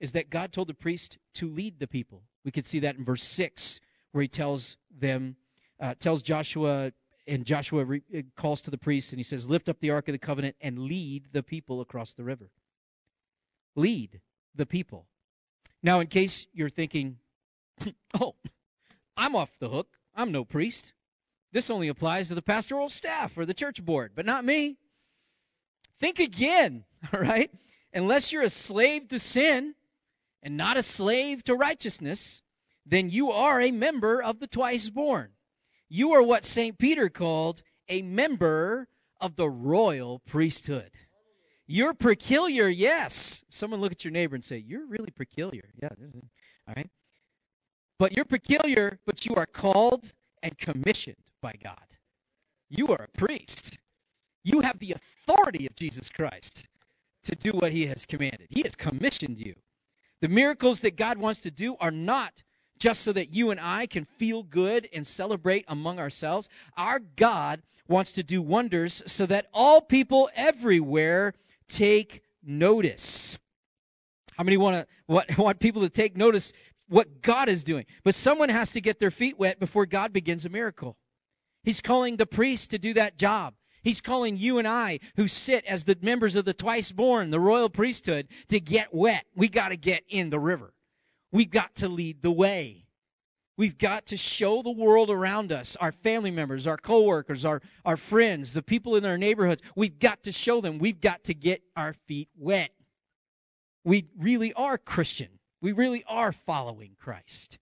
[0.01, 2.23] is that God told the priest to lead the people.
[2.45, 3.81] We could see that in verse 6,
[4.12, 5.37] where he tells them,
[5.81, 6.93] uh, tells Joshua,
[7.27, 10.09] and Joshua re- uh, calls to the priests and he says, Lift up the Ark
[10.09, 12.51] of the Covenant and lead the people across the river.
[13.75, 14.21] Lead
[14.55, 15.07] the people.
[15.83, 17.19] Now, in case you're thinking,
[18.21, 18.35] oh,
[19.17, 19.89] I'm off the hook.
[20.15, 20.93] I'm no priest.
[21.53, 24.77] This only applies to the pastoral staff or the church board, but not me.
[26.01, 27.51] Think again, all right?
[27.93, 29.75] Unless you're a slave to sin
[30.43, 32.43] and not a slave to righteousness,
[32.85, 35.31] then you are a member of the twice born.
[35.88, 36.77] You are what St.
[36.79, 38.88] Peter called a member
[39.20, 40.90] of the royal priesthood.
[41.66, 43.44] You're peculiar, yes.
[43.49, 45.64] Someone look at your neighbor and say, You're really peculiar.
[45.81, 45.88] Yeah.
[46.68, 46.90] All right.
[47.99, 51.87] But you're peculiar, but you are called and commissioned by God.
[52.68, 53.79] You are a priest.
[54.44, 56.66] You have the authority of Jesus Christ
[57.25, 58.46] to do what he has commanded.
[58.51, 59.55] He has commissioned you.
[60.20, 62.42] The miracles that God wants to do are not
[62.79, 66.49] just so that you and I can feel good and celebrate among ourselves.
[66.77, 71.35] Our God wants to do wonders so that all people everywhere
[71.69, 73.39] take notice.
[74.37, 76.53] How many want to want people to take notice
[76.89, 77.87] what God is doing.
[78.05, 80.97] But someone has to get their feet wet before God begins a miracle.
[81.65, 83.55] He's calling the priest to do that job.
[83.83, 87.41] He's calling you and I, who sit as the members of the twice born, the
[87.41, 89.25] royal priesthood, to get wet.
[89.37, 90.73] We got to get in the river.
[91.37, 92.87] We've got to lead the way.
[93.59, 97.99] We've got to show the world around us, our family members, our coworkers, our, our
[97.99, 99.61] friends, the people in our neighborhoods.
[99.77, 100.79] We've got to show them.
[100.79, 102.70] We've got to get our feet wet.
[103.85, 105.29] We really are Christian.
[105.61, 107.59] We really are following Christ.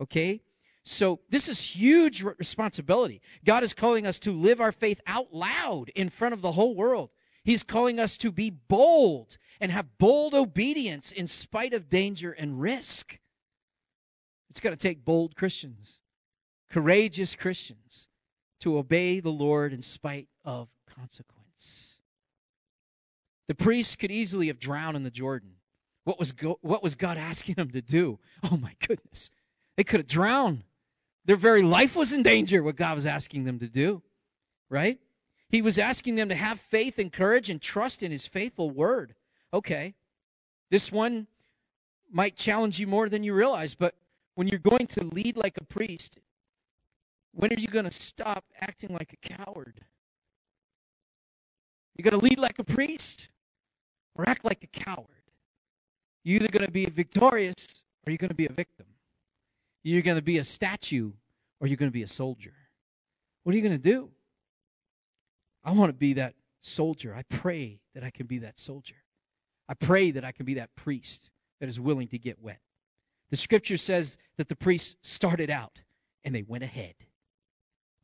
[0.00, 0.40] Okay?
[0.86, 3.20] So this is huge responsibility.
[3.44, 6.74] God is calling us to live our faith out loud in front of the whole
[6.74, 7.10] world.
[7.48, 12.60] He's calling us to be bold and have bold obedience in spite of danger and
[12.60, 13.18] risk.
[14.50, 15.98] It's going to take bold Christians,
[16.68, 18.06] courageous Christians,
[18.60, 21.96] to obey the Lord in spite of consequence.
[23.46, 25.52] The priests could easily have drowned in the Jordan.
[26.04, 28.18] What was, go- what was God asking them to do?
[28.42, 29.30] Oh my goodness.
[29.78, 30.64] They could have drowned.
[31.24, 34.02] Their very life was in danger, what God was asking them to do.
[34.68, 35.00] Right?
[35.50, 39.14] He was asking them to have faith and courage and trust in His faithful word.
[39.52, 39.94] Okay.
[40.70, 41.26] This one
[42.10, 43.94] might challenge you more than you realize, but
[44.34, 46.18] when you're going to lead like a priest,
[47.32, 49.80] when are you going to stop acting like a coward?
[51.96, 53.28] You're going to lead like a priest
[54.14, 55.06] or act like a coward.
[56.24, 58.86] You're either going to be victorious or you're going to be a victim.
[59.82, 61.10] You're going to be a statue
[61.60, 62.54] or you're going to be a soldier.
[63.42, 64.10] What are you going to do?
[65.64, 67.14] I want to be that soldier.
[67.14, 68.96] I pray that I can be that soldier.
[69.68, 72.60] I pray that I can be that priest that is willing to get wet.
[73.30, 75.78] The scripture says that the priests started out
[76.24, 76.94] and they went ahead.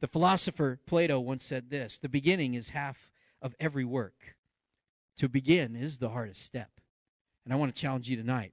[0.01, 2.99] The philosopher Plato once said this The beginning is half
[3.41, 4.37] of every work.
[5.19, 6.71] To begin is the hardest step.
[7.45, 8.53] And I want to challenge you tonight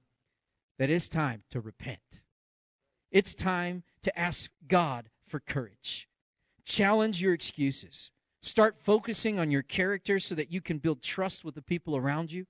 [0.78, 2.00] that it's time to repent.
[3.10, 6.08] It's time to ask God for courage.
[6.64, 8.10] Challenge your excuses.
[8.42, 12.32] Start focusing on your character so that you can build trust with the people around
[12.32, 12.44] you.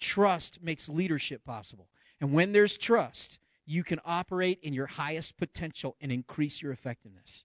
[0.00, 1.88] Trust makes leadership possible.
[2.20, 7.44] And when there's trust, you can operate in your highest potential and increase your effectiveness.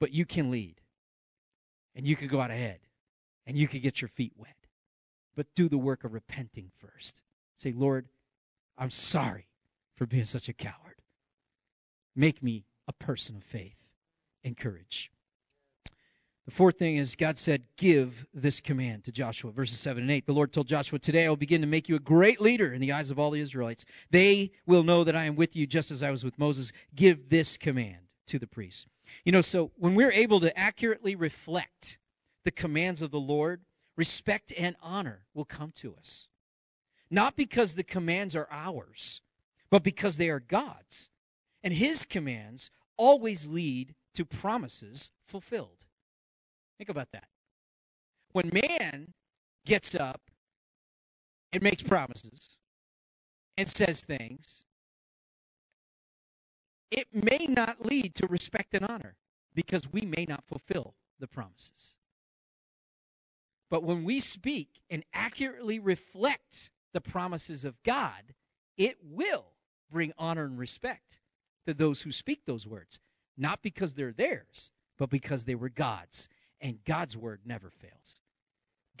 [0.00, 0.80] But you can lead.
[1.94, 2.80] And you can go out ahead.
[3.46, 4.56] And you can get your feet wet.
[5.36, 7.20] But do the work of repenting first.
[7.56, 8.06] Say, Lord,
[8.78, 9.46] I'm sorry
[9.96, 10.96] for being such a coward.
[12.16, 13.76] Make me a person of faith
[14.44, 15.10] and courage.
[16.46, 19.50] The fourth thing is God said, Give this command to Joshua.
[19.50, 20.26] Verses 7 and 8.
[20.26, 22.82] The Lord told Joshua, Today I will begin to make you a great leader in
[22.82, 23.86] the eyes of all the Israelites.
[24.10, 26.72] They will know that I am with you just as I was with Moses.
[26.94, 28.84] Give this command to the priests.
[29.24, 31.98] You know, so when we're able to accurately reflect
[32.44, 33.62] the commands of the Lord,
[33.96, 36.28] respect and honor will come to us.
[37.10, 39.22] Not because the commands are ours,
[39.70, 41.10] but because they are God's.
[41.62, 45.84] And His commands always lead to promises fulfilled.
[46.78, 47.28] Think about that.
[48.32, 49.12] When man
[49.64, 50.20] gets up
[51.52, 52.56] and makes promises
[53.56, 54.64] and says things,
[56.90, 59.14] it may not lead to respect and honor
[59.54, 61.96] because we may not fulfill the promises.
[63.70, 68.22] But when we speak and accurately reflect the promises of God,
[68.76, 69.46] it will
[69.90, 71.20] bring honor and respect
[71.66, 72.98] to those who speak those words,
[73.36, 76.28] not because they're theirs, but because they were God's
[76.60, 78.16] and God's word never fails.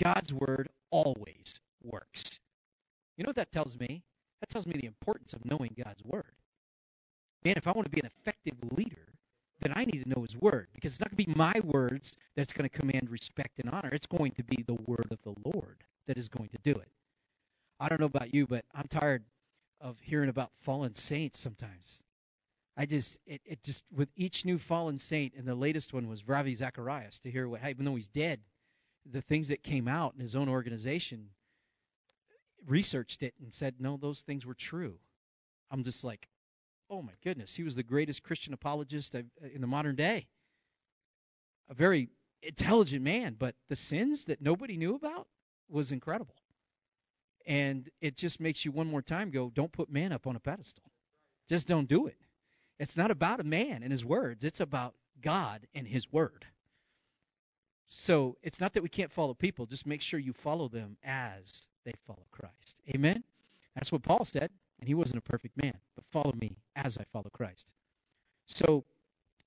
[0.02, 2.40] God's word always works.
[3.16, 4.02] You know what that tells me?
[4.40, 6.24] That tells me the importance of knowing God's word.
[7.44, 9.14] Man, if I want to be an effective leader,
[9.60, 12.12] then I need to know his word because it's not going to be my words
[12.36, 13.90] that's going to command respect and honor.
[13.92, 16.88] It's going to be the word of the Lord that is going to do it.
[17.80, 19.22] I don't know about you, but I'm tired
[19.80, 22.02] of hearing about fallen saints sometimes.
[22.76, 26.26] I just it, it just with each new fallen saint, and the latest one was
[26.26, 27.20] Ravi Zacharias.
[27.20, 28.40] To hear what, even though he's dead,
[29.10, 31.28] the things that came out in his own organization
[32.66, 34.98] researched it and said no, those things were true.
[35.70, 36.28] I'm just like,
[36.90, 40.26] oh my goodness, he was the greatest Christian apologist uh, in the modern day.
[41.68, 42.08] A very
[42.42, 45.26] intelligent man, but the sins that nobody knew about
[45.68, 46.34] was incredible.
[47.46, 50.40] And it just makes you one more time go, don't put man up on a
[50.40, 50.84] pedestal.
[51.48, 52.16] Just don't do it.
[52.78, 56.44] It's not about a man and his words, it's about God and his word.
[57.86, 61.68] So it's not that we can't follow people, just make sure you follow them as
[61.84, 62.76] they follow Christ.
[62.94, 63.22] Amen?
[63.74, 67.04] That's what Paul said, and he wasn't a perfect man, but follow me as I
[67.12, 67.70] follow Christ.
[68.46, 68.84] So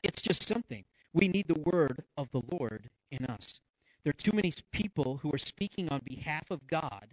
[0.03, 0.83] it's just something.
[1.13, 3.59] We need the word of the Lord in us.
[4.03, 7.07] There are too many people who are speaking on behalf of God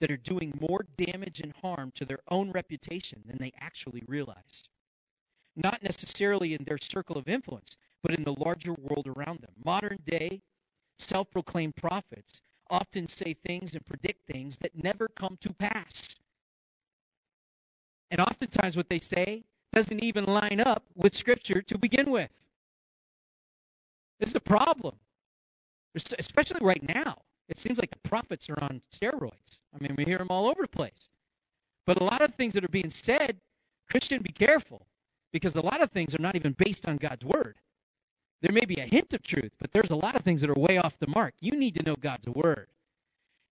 [0.00, 4.68] that are doing more damage and harm to their own reputation than they actually realize
[5.56, 9.52] not necessarily in their circle of influence, but in the larger world around them.
[9.64, 10.40] Modern day
[10.98, 12.40] self proclaimed prophets
[12.70, 16.16] often say things and predict things that never come to pass.
[18.10, 22.30] And oftentimes what they say doesn't even line up with Scripture to begin with.
[24.20, 24.94] This is a problem,
[26.18, 27.16] especially right now.
[27.48, 29.58] It seems like the prophets are on steroids.
[29.74, 31.10] I mean, we hear them all over the place.
[31.86, 33.36] But a lot of things that are being said,
[33.90, 34.86] Christian, be careful
[35.34, 37.56] because a lot of things are not even based on God's word.
[38.40, 40.54] There may be a hint of truth, but there's a lot of things that are
[40.54, 41.34] way off the mark.
[41.40, 42.68] You need to know God's word.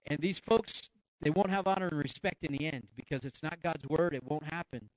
[0.07, 0.89] And these folks,
[1.21, 4.15] they won't have honor and respect in the end because it's not God's word.
[4.15, 4.89] It won't happen.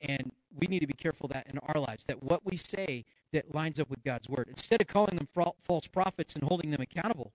[0.00, 3.04] And we need to be careful that in our lives, that what we say
[3.34, 4.46] that lines up with God's word.
[4.48, 5.28] Instead of calling them
[5.66, 7.30] false prophets and holding them accountable,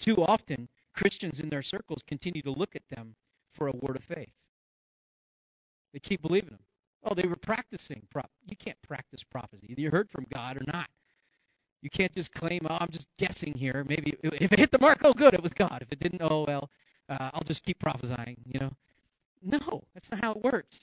[0.00, 3.14] too often Christians in their circles continue to look at them
[3.54, 4.32] for a word of faith.
[5.92, 6.58] They keep believing them.
[7.04, 8.02] Oh, they were practicing.
[8.10, 9.66] Prop- you can't practice prophecy.
[9.70, 10.88] Either you heard from God or not.
[11.82, 13.84] You can't just claim, oh, I'm just guessing here.
[13.88, 15.78] Maybe if it hit the mark, oh, good, it was God.
[15.80, 16.70] If it didn't, oh, well,
[17.08, 18.72] uh, I'll just keep prophesying, you know.
[19.42, 20.80] No, that's not how it works.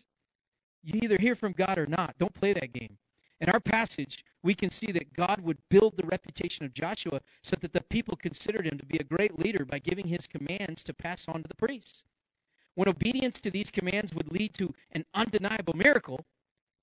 [0.83, 2.15] You either hear from God or not.
[2.17, 2.97] Don't play that game.
[3.41, 7.55] In our passage, we can see that God would build the reputation of Joshua so
[7.61, 10.93] that the people considered him to be a great leader by giving his commands to
[10.93, 12.05] pass on to the priests.
[12.77, 16.23] When obedience to these commands would lead to an undeniable miracle,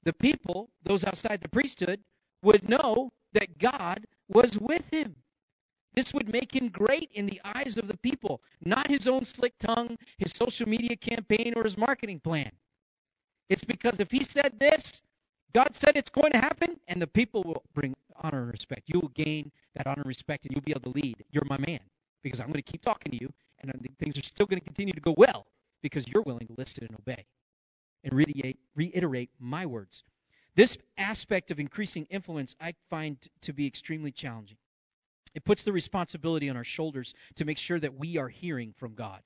[0.02, 2.00] the people, those outside the priesthood,
[2.42, 5.14] would know that God was with him.
[5.94, 9.56] This would make him great in the eyes of the people, not his own slick
[9.60, 12.50] tongue, his social media campaign, or his marketing plan.
[13.48, 15.00] It's because if he said this,
[15.52, 18.88] God said it's going to happen, and the people will bring honor and respect.
[18.88, 21.22] You will gain that honor and respect, and you'll be able to lead.
[21.30, 21.78] You're my man
[22.24, 23.70] because I'm going to keep talking to you, and
[24.00, 25.46] things are still going to continue to go well
[25.84, 27.26] because you're willing to listen and obey
[28.04, 30.02] and reiterate, my words.
[30.56, 34.56] This aspect of increasing influence I find to be extremely challenging.
[35.34, 38.94] It puts the responsibility on our shoulders to make sure that we are hearing from
[38.94, 39.20] God.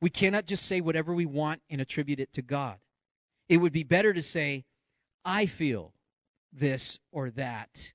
[0.00, 2.78] We cannot just say whatever we want and attribute it to God.
[3.48, 4.64] It would be better to say,
[5.24, 5.92] I feel
[6.54, 7.92] this or that.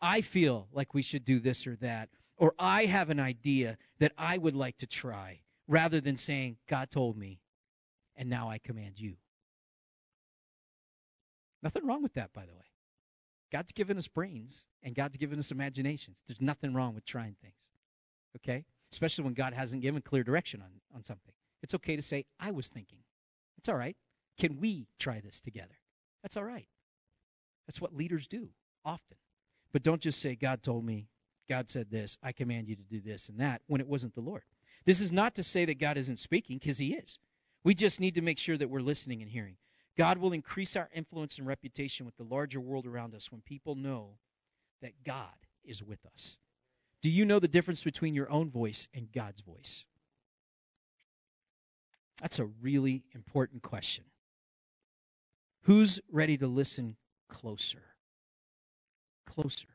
[0.00, 2.10] I feel like we should do this or that.
[2.36, 6.90] Or I have an idea that I would like to try, rather than saying, God
[6.90, 7.40] told me,
[8.16, 9.14] and now I command you.
[11.62, 12.64] Nothing wrong with that, by the way.
[13.52, 16.18] God's given us brains and God's given us imaginations.
[16.26, 17.68] There's nothing wrong with trying things.
[18.36, 18.64] Okay?
[18.90, 21.32] Especially when God hasn't given clear direction on, on something.
[21.62, 22.98] It's okay to say, I was thinking.
[23.58, 23.96] It's all right.
[24.38, 25.78] Can we try this together?
[26.22, 26.66] That's all right.
[27.66, 28.48] That's what leaders do
[28.84, 29.16] often.
[29.72, 31.06] But don't just say, God told me,
[31.48, 34.20] God said this, I command you to do this and that, when it wasn't the
[34.20, 34.42] Lord.
[34.84, 37.18] This is not to say that God isn't speaking, because He is.
[37.64, 39.56] We just need to make sure that we're listening and hearing.
[39.96, 43.74] God will increase our influence and reputation with the larger world around us when people
[43.74, 44.10] know
[44.80, 45.26] that God
[45.64, 46.36] is with us.
[47.02, 49.84] Do you know the difference between your own voice and God's voice?
[52.20, 54.04] That's a really important question.
[55.62, 56.96] Who's ready to listen
[57.28, 57.82] closer?
[59.26, 59.68] Closer.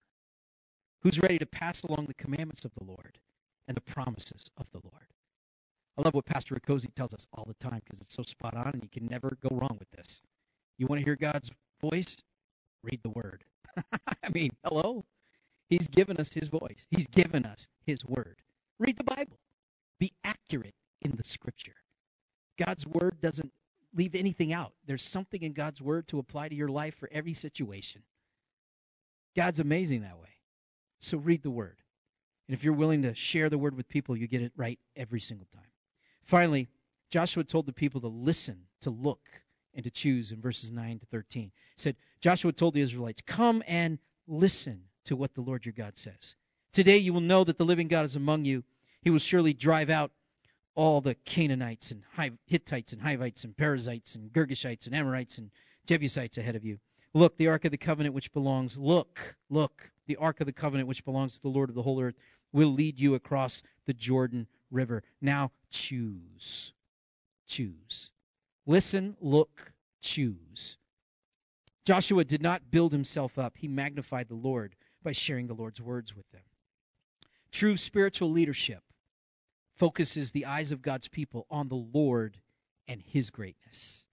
[1.01, 3.17] Who's ready to pass along the commandments of the Lord
[3.68, 5.07] and the promises of the Lord?
[5.97, 8.68] I love what Pastor Riccozzi tells us all the time because it's so spot on
[8.68, 10.22] and you can never go wrong with this.
[10.78, 11.49] You want to hear God's
[11.82, 12.18] voice?
[12.84, 13.43] Read the Word.
[13.91, 15.03] I mean, hello?
[15.70, 18.38] He's given us His voice, He's given us His Word.
[18.80, 19.39] Read the Bible.
[19.99, 21.76] Be accurate in the Scripture.
[22.63, 23.51] God's Word doesn't
[23.95, 24.74] leave anything out.
[24.86, 28.03] There's something in God's Word to apply to your life for every situation.
[29.36, 30.30] God's amazing that way.
[31.01, 31.78] So read the Word.
[32.47, 35.19] And if you're willing to share the Word with people, you get it right every
[35.19, 35.63] single time.
[36.23, 36.67] Finally,
[37.09, 39.21] Joshua told the people to listen, to look,
[39.73, 41.43] and to choose in verses 9 to 13.
[41.43, 45.97] He said, Joshua told the Israelites, Come and listen to what the Lord your God
[45.97, 46.35] says.
[46.73, 48.63] Today you will know that the living God is among you.
[49.01, 50.11] He will surely drive out
[50.75, 52.03] all the Canaanites and
[52.45, 55.49] Hittites and Hivites and Perizzites and Girgashites and Amorites and
[55.85, 56.77] Jebusites ahead of you.
[57.13, 60.87] Look, the ark of the covenant which belongs, look, look, the ark of the covenant
[60.87, 62.15] which belongs to the Lord of the whole earth
[62.57, 65.03] will lead you across the Jordan River.
[65.21, 66.73] Now choose.
[67.45, 68.09] Choose.
[68.65, 70.75] Listen, look, choose.
[71.85, 76.15] Joshua did not build himself up, he magnified the Lord by sharing the Lord's words
[76.15, 76.41] with them.
[77.51, 78.81] True spiritual leadership
[79.75, 82.37] focuses the eyes of God's people on the Lord
[82.87, 84.03] and his greatness.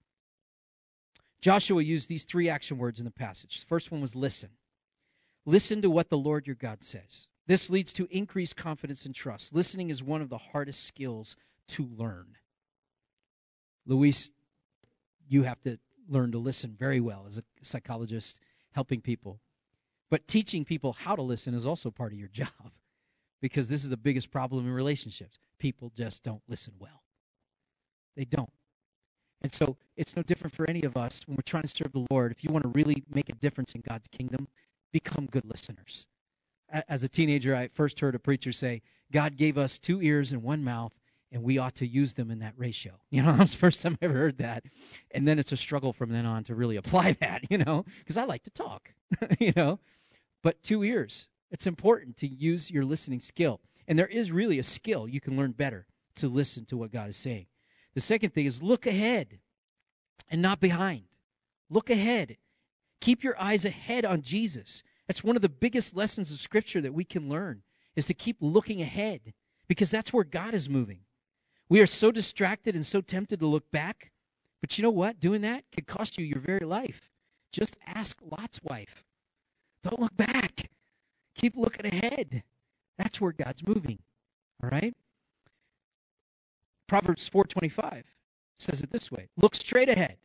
[1.40, 3.60] Joshua used these three action words in the passage.
[3.60, 4.50] The first one was listen.
[5.46, 7.26] Listen to what the Lord your God says.
[7.46, 9.54] This leads to increased confidence and trust.
[9.54, 11.36] Listening is one of the hardest skills
[11.68, 12.26] to learn.
[13.86, 14.30] Luis,
[15.28, 15.78] you have to
[16.08, 18.38] learn to listen very well as a psychologist
[18.72, 19.40] helping people.
[20.10, 22.48] But teaching people how to listen is also part of your job
[23.40, 25.38] because this is the biggest problem in relationships.
[25.58, 27.02] People just don't listen well.
[28.16, 28.50] They don't.
[29.42, 32.06] And so it's no different for any of us when we're trying to serve the
[32.10, 32.32] Lord.
[32.32, 34.48] If you want to really make a difference in God's kingdom,
[34.92, 36.06] become good listeners.
[36.88, 40.42] As a teenager, I first heard a preacher say, God gave us two ears and
[40.42, 40.92] one mouth,
[41.30, 42.92] and we ought to use them in that ratio.
[43.10, 44.64] You know, that's the first time I ever heard that.
[45.12, 48.16] And then it's a struggle from then on to really apply that, you know, because
[48.16, 48.90] I like to talk,
[49.38, 49.78] you know.
[50.42, 53.60] But two ears, it's important to use your listening skill.
[53.86, 57.08] And there is really a skill you can learn better to listen to what God
[57.08, 57.46] is saying.
[57.94, 59.38] The second thing is look ahead
[60.28, 61.04] and not behind.
[61.70, 62.36] Look ahead.
[63.00, 64.82] Keep your eyes ahead on Jesus.
[65.06, 67.62] That's one of the biggest lessons of Scripture that we can learn
[67.96, 69.20] is to keep looking ahead
[69.68, 71.00] because that's where God is moving.
[71.68, 74.10] We are so distracted and so tempted to look back,
[74.60, 75.20] but you know what?
[75.20, 77.00] Doing that could cost you your very life.
[77.52, 79.04] Just ask Lot's wife.
[79.82, 80.70] Don't look back.
[81.36, 82.42] Keep looking ahead.
[82.98, 83.98] That's where God's moving.
[84.62, 84.94] All right?
[86.86, 88.04] Proverbs 4:25
[88.58, 90.18] says it this way: Look straight ahead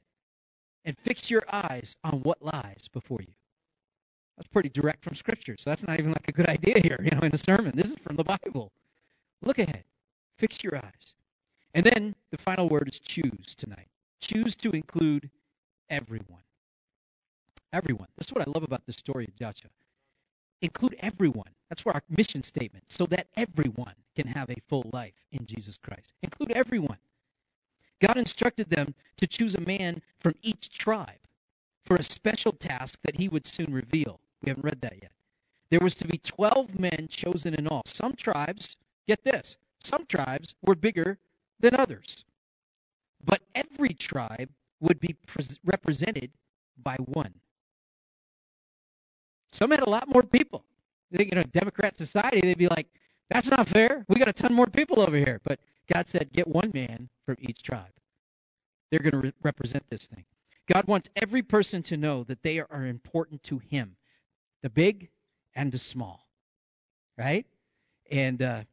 [0.85, 3.33] and fix your eyes on what lies before you.
[4.39, 7.11] That's pretty direct from Scripture, so that's not even like a good idea here, you
[7.11, 7.73] know, in a sermon.
[7.75, 8.71] This is from the Bible.
[9.41, 9.83] Look ahead.
[10.37, 11.15] Fix your eyes.
[11.73, 13.89] And then the final word is choose tonight.
[14.21, 15.29] Choose to include
[15.89, 16.41] everyone.
[17.73, 18.07] Everyone.
[18.17, 19.71] That's what I love about the story of Joshua.
[20.61, 21.49] Include everyone.
[21.67, 25.77] That's where our mission statement, so that everyone can have a full life in Jesus
[25.77, 26.13] Christ.
[26.23, 26.97] Include everyone.
[28.01, 31.19] God instructed them to choose a man from each tribe
[31.83, 34.21] for a special task that he would soon reveal.
[34.41, 35.11] We haven't read that yet.
[35.69, 37.83] There was to be 12 men chosen in all.
[37.85, 38.75] Some tribes,
[39.07, 41.17] get this, some tribes were bigger
[41.59, 42.25] than others.
[43.23, 45.15] But every tribe would be
[45.63, 46.31] represented
[46.81, 47.33] by one.
[49.51, 50.63] Some had a lot more people.
[51.11, 52.87] You know, Democrat society, they'd be like,
[53.29, 54.05] that's not fair.
[54.07, 55.41] We got a ton more people over here.
[55.43, 55.59] But
[55.91, 57.91] God said, get one man from each tribe.
[58.89, 60.25] They're going to re- represent this thing.
[60.71, 63.95] God wants every person to know that they are important to Him,
[64.61, 65.09] the big
[65.55, 66.27] and the small.
[67.17, 67.45] Right?
[68.09, 68.63] And uh,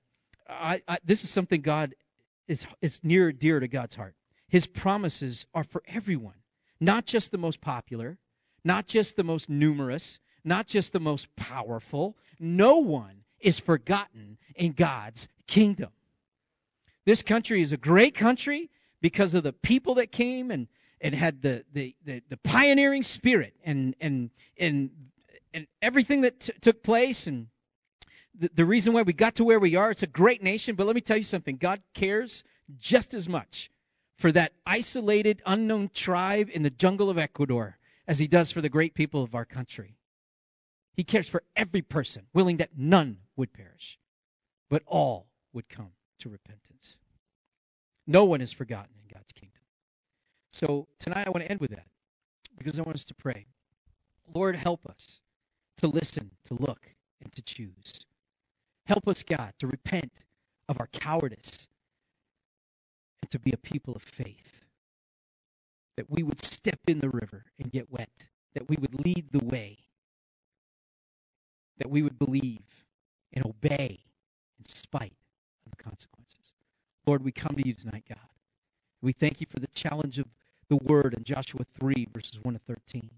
[0.49, 1.95] I, I, this is something God
[2.49, 4.15] is, is near dear to God's heart.
[4.49, 6.37] His promises are for everyone,
[6.81, 8.17] not just the most popular,
[8.65, 12.17] not just the most numerous, not just the most powerful.
[12.39, 15.91] No one is forgotten in God's kingdom.
[17.05, 18.71] This country is a great country
[19.01, 20.69] because of the people that came and,
[21.01, 24.91] and had the, the, the, the pioneering spirit and, and, and,
[25.57, 27.47] and everything that t- took place and
[28.39, 29.91] the, the reason why we got to where we are.
[29.91, 32.45] It's a great nation, but let me tell you something God cares
[32.79, 33.71] just as much
[34.19, 38.69] for that isolated, unknown tribe in the jungle of Ecuador as he does for the
[38.69, 39.97] great people of our country.
[40.93, 43.99] He cares for every person, willing that none would perish,
[44.69, 46.97] but all would come to repentance.
[48.07, 49.61] No one is forgotten in God's kingdom.
[50.53, 51.87] So tonight I want to end with that
[52.59, 53.47] because I want us to pray.
[54.35, 55.21] Lord, help us
[55.79, 56.87] to listen, to look,
[57.23, 58.05] and to choose.
[58.87, 60.13] Help us, God, to repent
[60.69, 61.67] of our cowardice
[63.23, 64.65] and to be a people of faith.
[65.97, 68.11] That we would step in the river and get wet.
[68.55, 69.79] That we would lead the way.
[71.79, 72.61] That we would believe
[73.33, 73.99] and obey
[74.59, 75.13] in spite
[75.67, 76.55] of the consequences.
[77.07, 78.19] Lord, we come to you tonight, God.
[79.03, 80.27] We thank you for the challenge of
[80.69, 83.11] the word in Joshua 3, verses 1 to 13.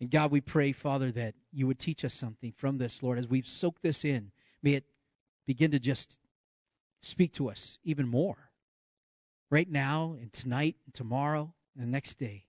[0.00, 3.26] And God, we pray, Father, that you would teach us something from this, Lord, as
[3.26, 4.30] we've soaked this in.
[4.62, 4.84] May it
[5.46, 6.18] begin to just
[7.02, 8.36] speak to us even more.
[9.50, 12.44] Right now and tonight and tomorrow and the next day.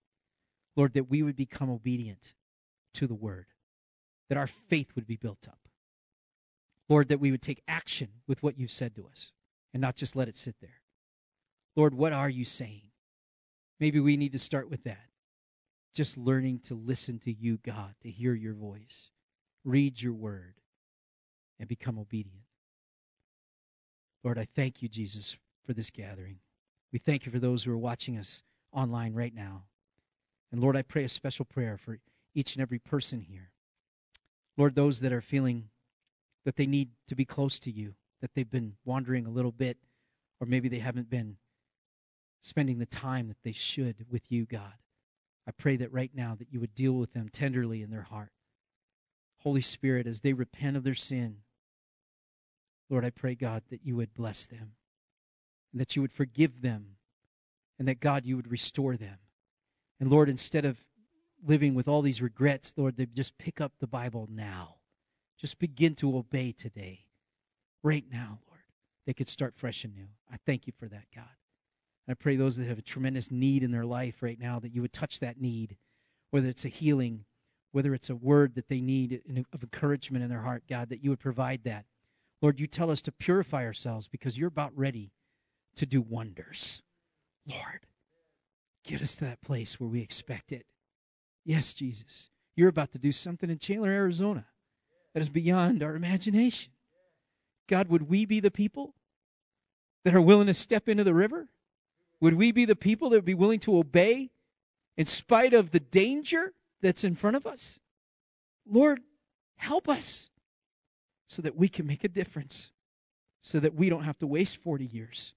[0.75, 2.33] Lord, that we would become obedient
[2.95, 3.47] to the word,
[4.29, 5.59] that our faith would be built up.
[6.87, 9.31] Lord, that we would take action with what you've said to us
[9.73, 10.81] and not just let it sit there.
[11.75, 12.81] Lord, what are you saying?
[13.79, 15.08] Maybe we need to start with that.
[15.99, 19.11] Just learning to listen to you, God, to hear your voice,
[19.65, 20.53] read your word,
[21.59, 22.45] and become obedient.
[24.23, 25.35] Lord, I thank you, Jesus,
[25.65, 26.37] for this gathering.
[26.93, 29.63] We thank you for those who are watching us online right now.
[30.53, 31.99] And Lord, I pray a special prayer for
[32.33, 33.51] each and every person here.
[34.55, 35.65] Lord, those that are feeling
[36.45, 39.75] that they need to be close to you, that they've been wandering a little bit,
[40.39, 41.35] or maybe they haven't been
[42.39, 44.71] spending the time that they should with you, God.
[45.49, 48.29] I pray that right now that you would deal with them tenderly in their heart.
[49.39, 51.37] Holy Spirit, as they repent of their sin,
[52.87, 54.73] Lord, I pray, God, that you would bless them,
[55.71, 56.85] and that you would forgive them,
[57.79, 59.17] and that, God, you would restore them.
[59.99, 60.77] And Lord, instead of
[61.43, 64.75] living with all these regrets, Lord, they just pick up the Bible now.
[65.39, 66.99] Just begin to obey today.
[67.81, 68.61] Right now, Lord.
[69.07, 70.09] They could start fresh and new.
[70.31, 71.25] I thank you for that, God.
[72.07, 74.81] I pray those that have a tremendous need in their life right now that you
[74.81, 75.77] would touch that need,
[76.31, 77.25] whether it's a healing,
[77.71, 79.21] whether it's a word that they need
[79.53, 81.85] of encouragement in their heart, God, that you would provide that.
[82.41, 85.11] Lord, you tell us to purify ourselves because you're about ready
[85.75, 86.81] to do wonders.
[87.45, 87.85] Lord,
[88.85, 90.65] get us to that place where we expect it.
[91.45, 94.45] Yes, Jesus, you're about to do something in Chandler, Arizona
[95.13, 96.71] that is beyond our imagination.
[97.67, 98.95] God, would we be the people
[100.05, 101.47] that are willing to step into the river?
[102.21, 104.29] Would we be the people that would be willing to obey
[104.97, 107.79] in spite of the danger that's in front of us?
[108.69, 108.99] Lord,
[109.55, 110.29] help us
[111.27, 112.71] so that we can make a difference,
[113.41, 115.33] so that we don't have to waste 40 years.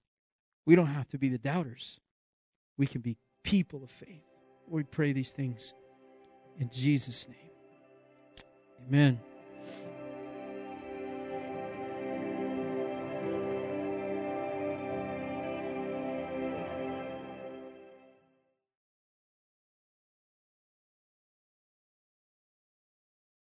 [0.65, 1.99] We don't have to be the doubters.
[2.77, 4.23] We can be people of faith.
[4.67, 5.73] We pray these things
[6.59, 7.37] in Jesus' name.
[8.87, 9.19] Amen.